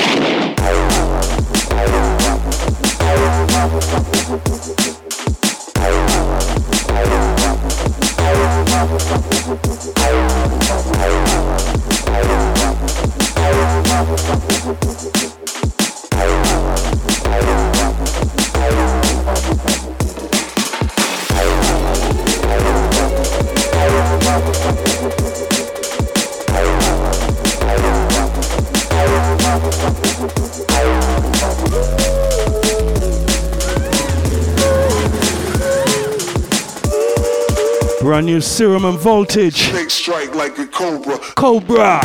[38.43, 39.71] Serum and voltage.
[39.71, 41.19] Snakes strike like a cobra.
[41.37, 42.01] Cobra.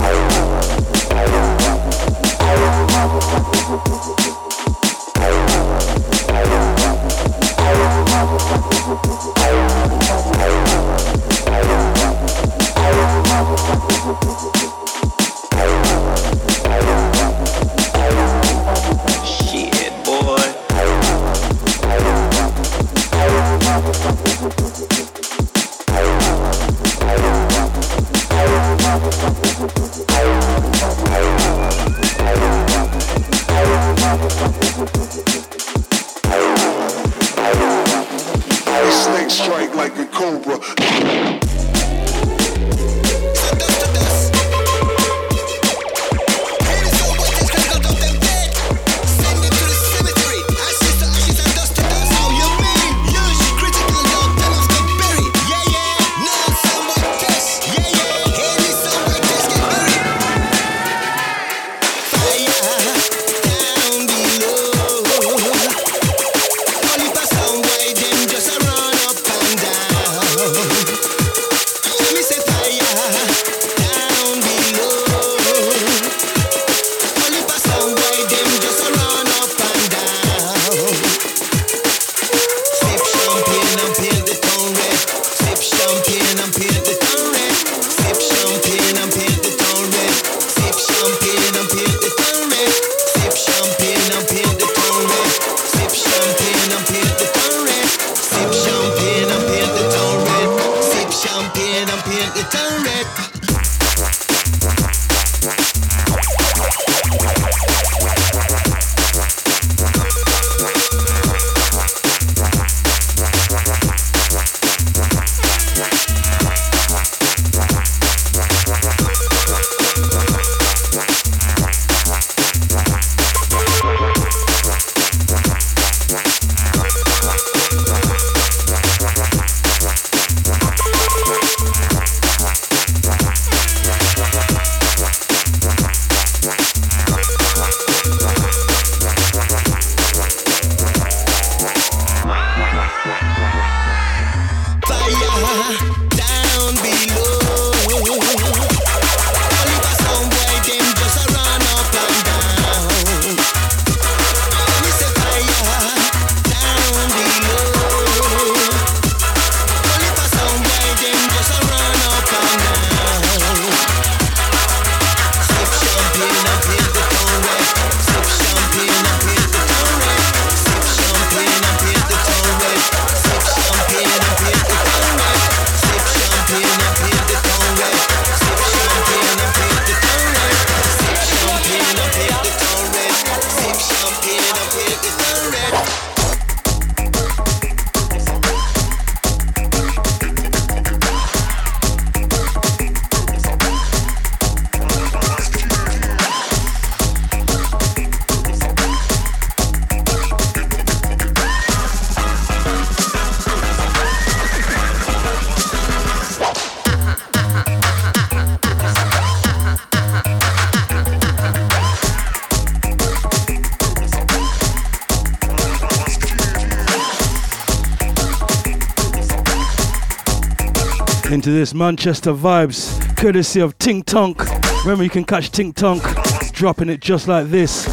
[221.47, 224.37] Into this Manchester vibes, courtesy of Tink Tonk.
[224.83, 226.03] Remember, you can catch Tink Tonk
[226.51, 227.87] dropping it just like this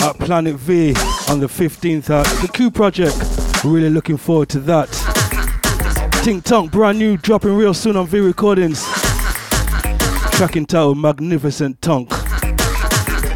[0.00, 0.90] at Planet V
[1.28, 3.16] on the 15th at the Q Project.
[3.64, 4.88] Really looking forward to that.
[6.22, 8.84] Tink Tonk, brand new, dropping real soon on V Recordings.
[10.32, 12.10] Track entitled Magnificent Tonk.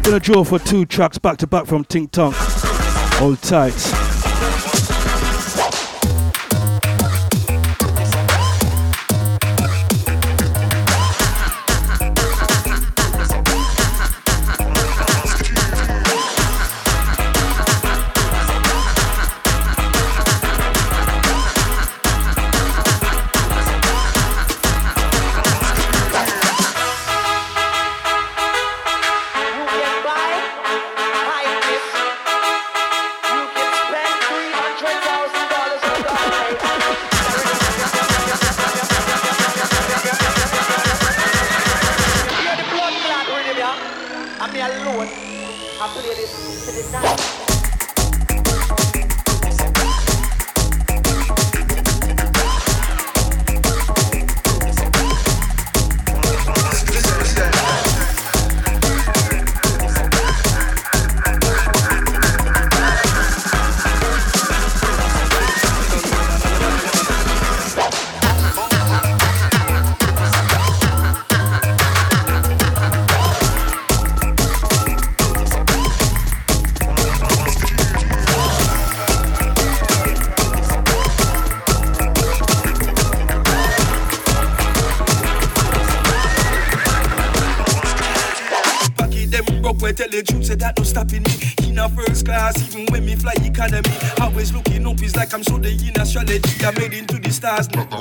[0.03, 2.33] Gonna draw for two tracks back to back from Tink Tonk.
[3.17, 3.96] Hold tight.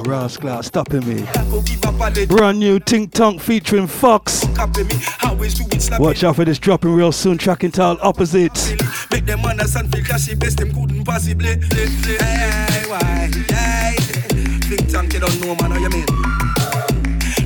[0.05, 1.27] Rascal stopping me.
[2.27, 4.45] Brand new Tink Tonk featuring Fox.
[5.99, 7.39] Watch out for this dropping real soon.
[7.39, 8.77] Tracking entitled Opposite.
[9.11, 11.55] Make them understand feel classy best them couldn't possibly.
[14.67, 16.07] Think Tank you don't know man how you mean.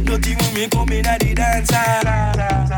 [0.04, 1.70] Nothing with me coming at the dance.
[1.72, 2.69] Ah,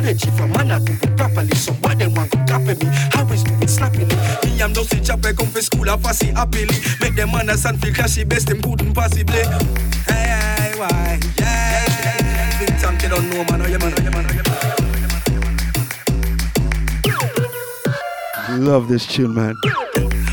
[0.00, 1.54] apology for man I do it properly.
[1.54, 2.86] So them want to copy me?
[3.12, 4.16] How is do it slappily?
[4.44, 6.74] Me I'm just a chap come for school I fussy happily.
[7.00, 9.44] Make them understand feel clashy best them couldn't possibly.
[10.06, 11.20] Hey, hey, why?
[11.38, 11.84] Yeah.
[12.58, 14.42] Think time they don't know man, oh yeah man, oh yeah man, oh yeah
[18.48, 18.64] man.
[18.64, 19.54] Love this tune, man.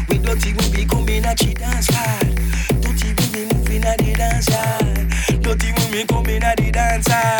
[0.09, 2.35] We don't even be coming at you dance hard.
[2.81, 5.39] Don't even be moving at the dance hall.
[5.41, 7.36] Don't even be coming at the dance hall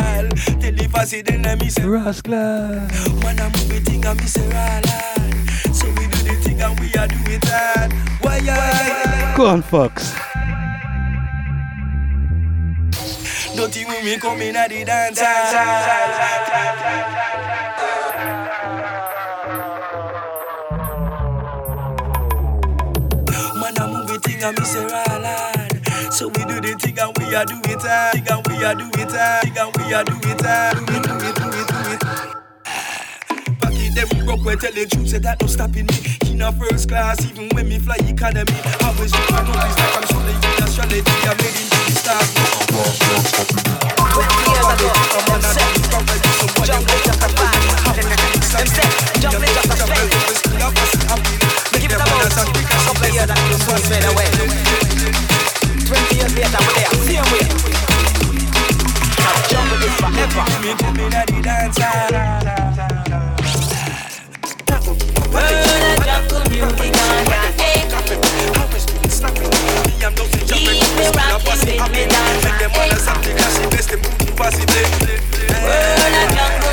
[1.08, 2.34] say then I miss Rascal.
[2.34, 4.42] Man, I'm moving thing I miss a
[5.74, 7.94] So we do the thing and we are doing that.
[8.20, 9.34] Why, why?
[9.38, 10.14] Go on, Fox.
[13.56, 15.22] Don't even me come in at the dance.
[23.56, 24.52] Man, I'm moving thing a
[26.12, 28.47] So we do the thing and we are doing that.
[28.58, 29.44] Thing and we are doing that.
[29.44, 30.78] Thing and we are doing that
[33.98, 35.98] them broke we tell the truth, say that no stopping me.
[36.30, 38.54] In a first class, even when me fly economy.
[38.86, 42.30] Always look for notice like I'm sure the astrology I made into the stars.
[44.14, 44.94] Twenty years ago,
[45.26, 45.74] them said,
[46.62, 47.62] jungle just a vibe.
[47.98, 50.14] Them said, jungle just a slave.
[51.74, 54.30] Give it a bounce, couple of years and you soon fade away.
[55.90, 57.97] Twenty years later, we're there, same way.
[59.50, 59.78] Jungle
[61.14, 61.78] at the dance
[76.30, 76.67] Never,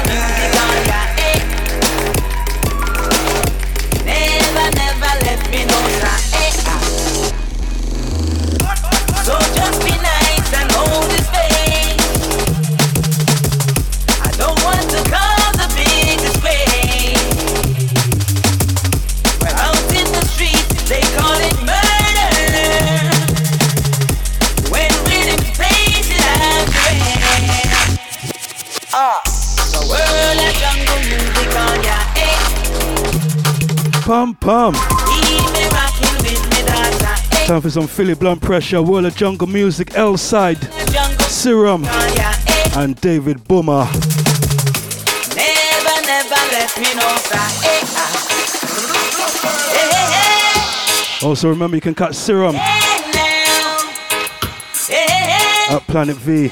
[34.04, 34.74] Pum pum.
[37.46, 40.58] Time for some Philly Blunt Pressure, World of Jungle Music, L-Side,
[41.22, 41.84] Serum.
[42.76, 43.84] and David Boomer.
[45.34, 47.60] Never, never let me know, ah.
[51.22, 53.78] Also, remember you can catch Serum Hey, now.
[54.86, 56.50] Hey, hey, at Planet V.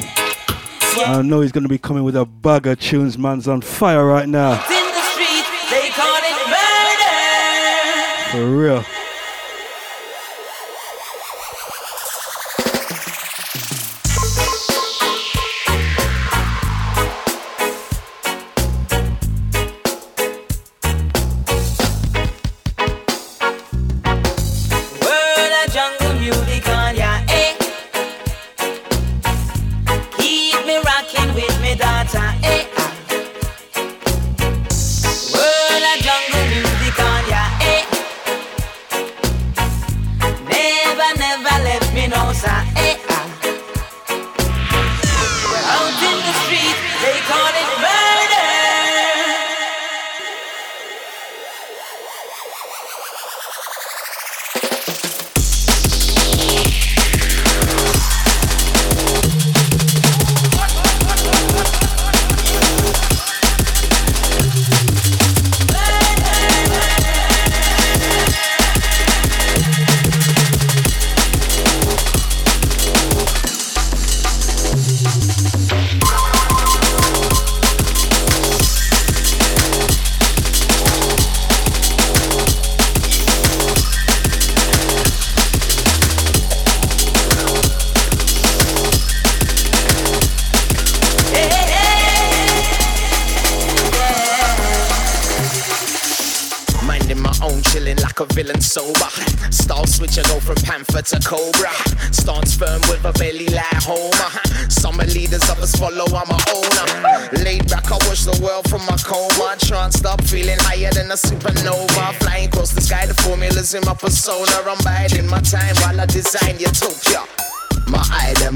[1.04, 3.18] I know he's going to be coming with a bag of tunes.
[3.18, 4.64] Man's on fire right now.
[8.32, 8.91] For real.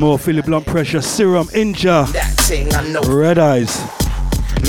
[0.06, 1.02] More Philly Blunt pressure.
[1.02, 2.06] Serum Inja.
[2.12, 3.00] that thing I know.
[3.10, 3.74] Red Eyes.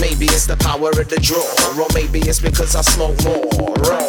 [0.01, 1.45] Maybe it's the power of the draw,
[1.77, 3.45] or maybe it's because I smoke more.
[3.85, 4.01] Raw.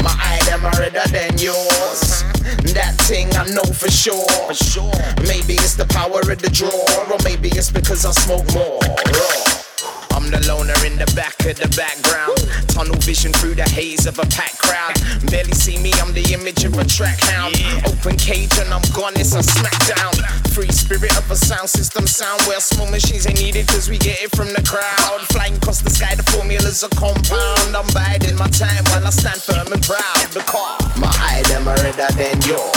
[0.00, 2.24] My item are redder than yours.
[2.72, 4.24] That thing I know for sure.
[4.48, 4.96] For sure.
[5.28, 6.80] Maybe it's the power of the draw,
[7.12, 8.80] or maybe it's because I smoke more.
[8.80, 10.16] Raw.
[10.16, 12.40] I'm the loner in the back of the background.
[12.68, 14.96] Tunnel vision through the haze of a packed crowd.
[15.32, 17.56] Barely see me, I'm the image of a track hound.
[17.88, 20.12] Open cage and I'm gone, it's a smackdown.
[20.52, 24.20] Free spirit of a sound system sound where small machines ain't needed cause we get
[24.20, 25.24] it from the crowd.
[25.32, 27.72] Flying across the sky, the formula's a compound.
[27.72, 30.20] I'm biding my time while I stand firm and proud.
[30.36, 32.76] The car, my item are redder than yours.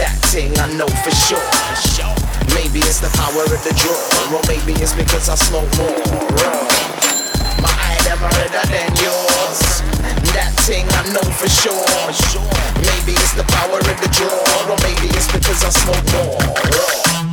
[0.00, 1.52] That thing I know for sure.
[2.56, 4.00] Maybe it's the power of the draw,
[4.32, 6.00] or maybe it's because I smoke more.
[7.60, 9.31] My item are redder than yours.
[10.32, 11.84] That thing I know for sure.
[12.80, 17.31] Maybe it's the power of the draw, or maybe it's because I smoke more.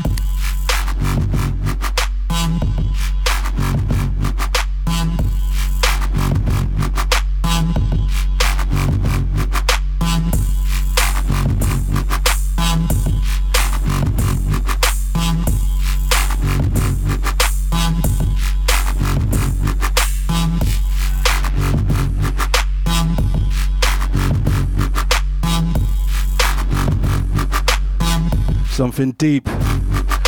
[28.99, 29.47] Something deep.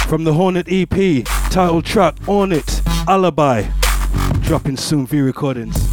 [0.07, 3.69] From the Hornet EP, title track On It, Alibi.
[4.43, 5.90] Dropping soon, V Recordings.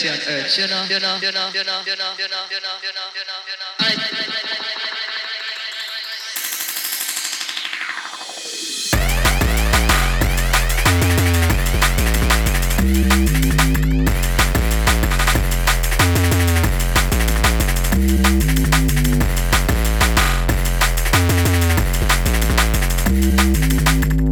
[0.00, 2.26] On earth, you know, you know, you know, you know, you know, you know, you
[2.26, 3.70] know, you know, you know, you know.
[3.80, 3.92] I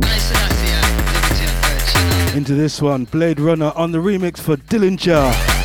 [0.01, 0.81] I Selassie, I
[1.13, 2.37] liberty on earth, you know.
[2.37, 5.58] Into this one, Blade Runner on the remix for Dillinja.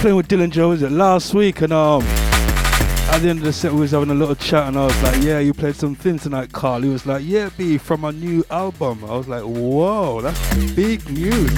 [0.00, 1.60] Playing with was it last week?
[1.60, 4.78] And um, at the end of the set, we was having a little chat, and
[4.78, 7.76] I was like, "Yeah, you played some things tonight, Carl." He was like, "Yeah, B,
[7.76, 11.50] from a new album." I was like, "Whoa, that's big news."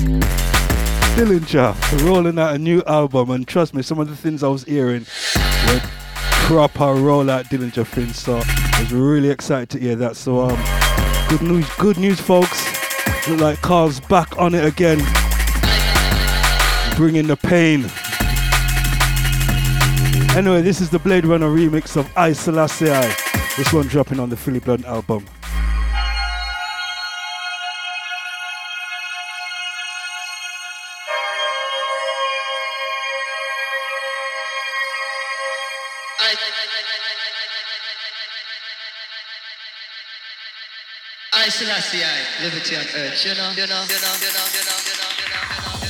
[1.14, 4.64] Dillinja rolling out a new album, and trust me, some of the things I was
[4.64, 5.06] hearing
[5.69, 5.81] were
[6.47, 8.19] proper rollout Dillinja things.
[8.19, 10.16] So I was really excited to hear that.
[10.16, 12.66] So um, good news, good news, folks.
[13.28, 14.98] Look like Carl's back on it again,
[16.97, 17.89] bringing the pain.
[20.34, 22.86] Anyway, this is the Blade Runner remix of I Selassie.
[23.59, 25.26] This one dropping on the Philly Blunt album.
[41.34, 42.02] I Selassie,
[42.42, 43.22] liberty on earth.
[43.22, 45.81] You know, you know, you know, you know, you know, you know, you know.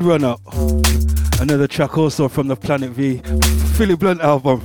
[0.00, 0.36] Blade Runner.
[1.40, 3.18] Another track also from the Planet V
[3.76, 4.60] Philly Blunt album.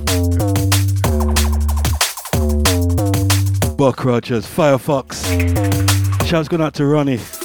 [3.76, 5.26] Buck Rogers, Firefox.
[6.26, 7.35] Shouts going out to Roni.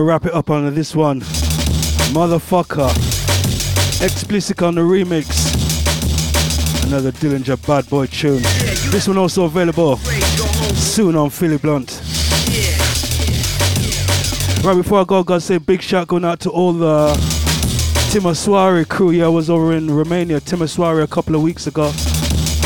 [0.00, 1.20] Gonna wrap it up on this one.
[2.14, 2.88] Motherfucker.
[4.02, 5.28] Explicit on the remix.
[6.86, 8.40] Another Dillinja bad boy tune.
[8.90, 12.00] This one also available soon on Philly Blunt.
[14.64, 17.12] Right before I go, I gotta say big shout going out to all the
[18.10, 19.10] Timisoara crew.
[19.10, 21.92] Yeah, I was over in Romania, Timisoara, a couple of weeks ago.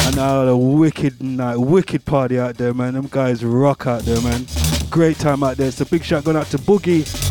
[0.06, 2.94] And I had a wicked night, wicked party out there, man.
[2.94, 4.46] Them guys rock out there, man.
[4.88, 5.72] Great time out there.
[5.72, 7.23] So big shout going out to Boogie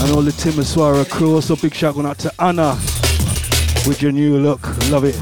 [0.00, 1.34] and all the Timisoara crew.
[1.34, 2.74] Also big shout going out to Anna
[3.86, 4.62] with your new look.
[4.90, 5.16] Love it.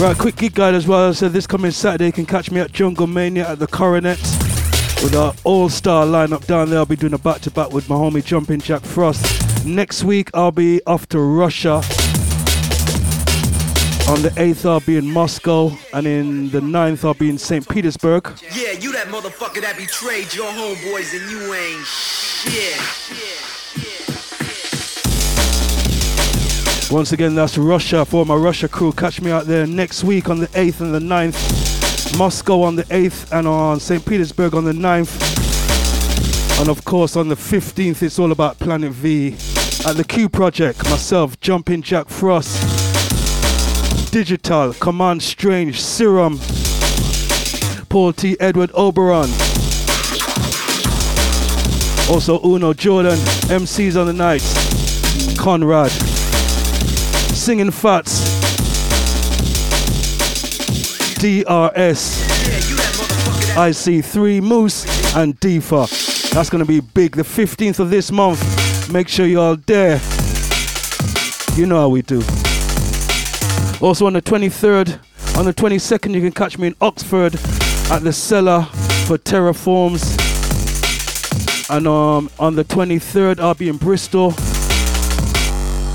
[0.00, 1.12] Right, quick gig guide as well.
[1.12, 4.20] So this coming Saturday, you can catch me at Jungle Mania at the Coronet
[5.02, 6.78] with our all-star lineup down there.
[6.78, 9.66] I'll be doing a back-to-back with my homie Jumping Jack Frost.
[9.66, 11.82] Next week, I'll be off to Russia.
[14.08, 17.68] On the 8th, I'll be in Moscow, and in the 9th, I'll be in St.
[17.68, 18.26] Petersburg.
[18.54, 22.80] Yeah, you that motherfucker that betrayed your homeboys and you ain't shit.
[26.90, 28.92] Once again, that's Russia for my Russia crew.
[28.92, 32.16] Catch me out there next week on the 8th and the 9th.
[32.16, 34.02] Moscow on the 8th and on St.
[34.06, 36.60] Petersburg on the 9th.
[36.60, 39.34] And of course, on the 15th, it's all about Planet V
[39.86, 40.82] at the Q Project.
[40.84, 42.77] Myself, Jumping Jack Frost,
[44.10, 46.38] Digital, Command Strange, Serum,
[47.88, 48.36] Paul T.
[48.40, 49.28] Edward Oberon.
[52.10, 53.18] Also, Uno Jordan,
[53.48, 54.42] MCs on the night,
[55.38, 55.90] Conrad,
[57.34, 58.24] Singing Fats,
[61.18, 62.22] DRS,
[63.56, 64.86] IC3 Moose,
[65.16, 66.30] and Defa.
[66.32, 67.16] That's gonna be big.
[67.16, 68.90] The 15th of this month.
[68.90, 70.00] Make sure you're all there.
[71.56, 72.22] You know how we do.
[73.80, 74.98] Also on the 23rd,
[75.38, 77.34] on the 22nd, you can catch me in Oxford
[77.90, 78.62] at the cellar
[79.06, 80.16] for Terraforms.
[81.70, 84.30] And um, on the 23rd, I'll be in Bristol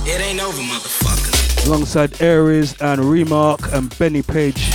[0.05, 1.65] It ain't over, motherfucker.
[1.67, 4.69] alongside Aries and Remark and Benny Page.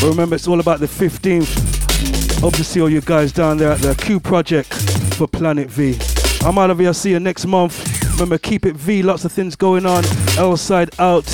[0.00, 2.40] But remember, it's all about the 15th.
[2.40, 4.72] Hope to see all you guys down there at the Q Project
[5.14, 5.98] for Planet V.
[6.46, 6.92] I'm out of here.
[6.92, 7.85] See you next month.
[8.16, 9.02] Remember, keep it V.
[9.02, 10.02] Lots of things going on.
[10.38, 11.26] L-Side out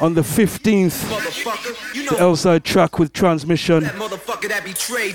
[0.00, 1.94] on the 15th.
[1.94, 3.88] You know The L-Side track with transmission.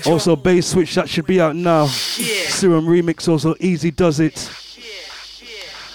[0.06, 1.82] Also, bass switch that should be out now.
[2.16, 2.48] Yeah.
[2.48, 4.50] Serum remix also easy does it.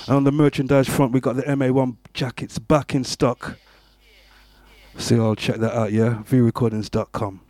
[0.05, 3.57] And on the merchandise front, we got the MA1 jackets back in stock.
[4.95, 6.21] So y'all check that out, yeah.
[6.29, 7.41] vrecordings.com.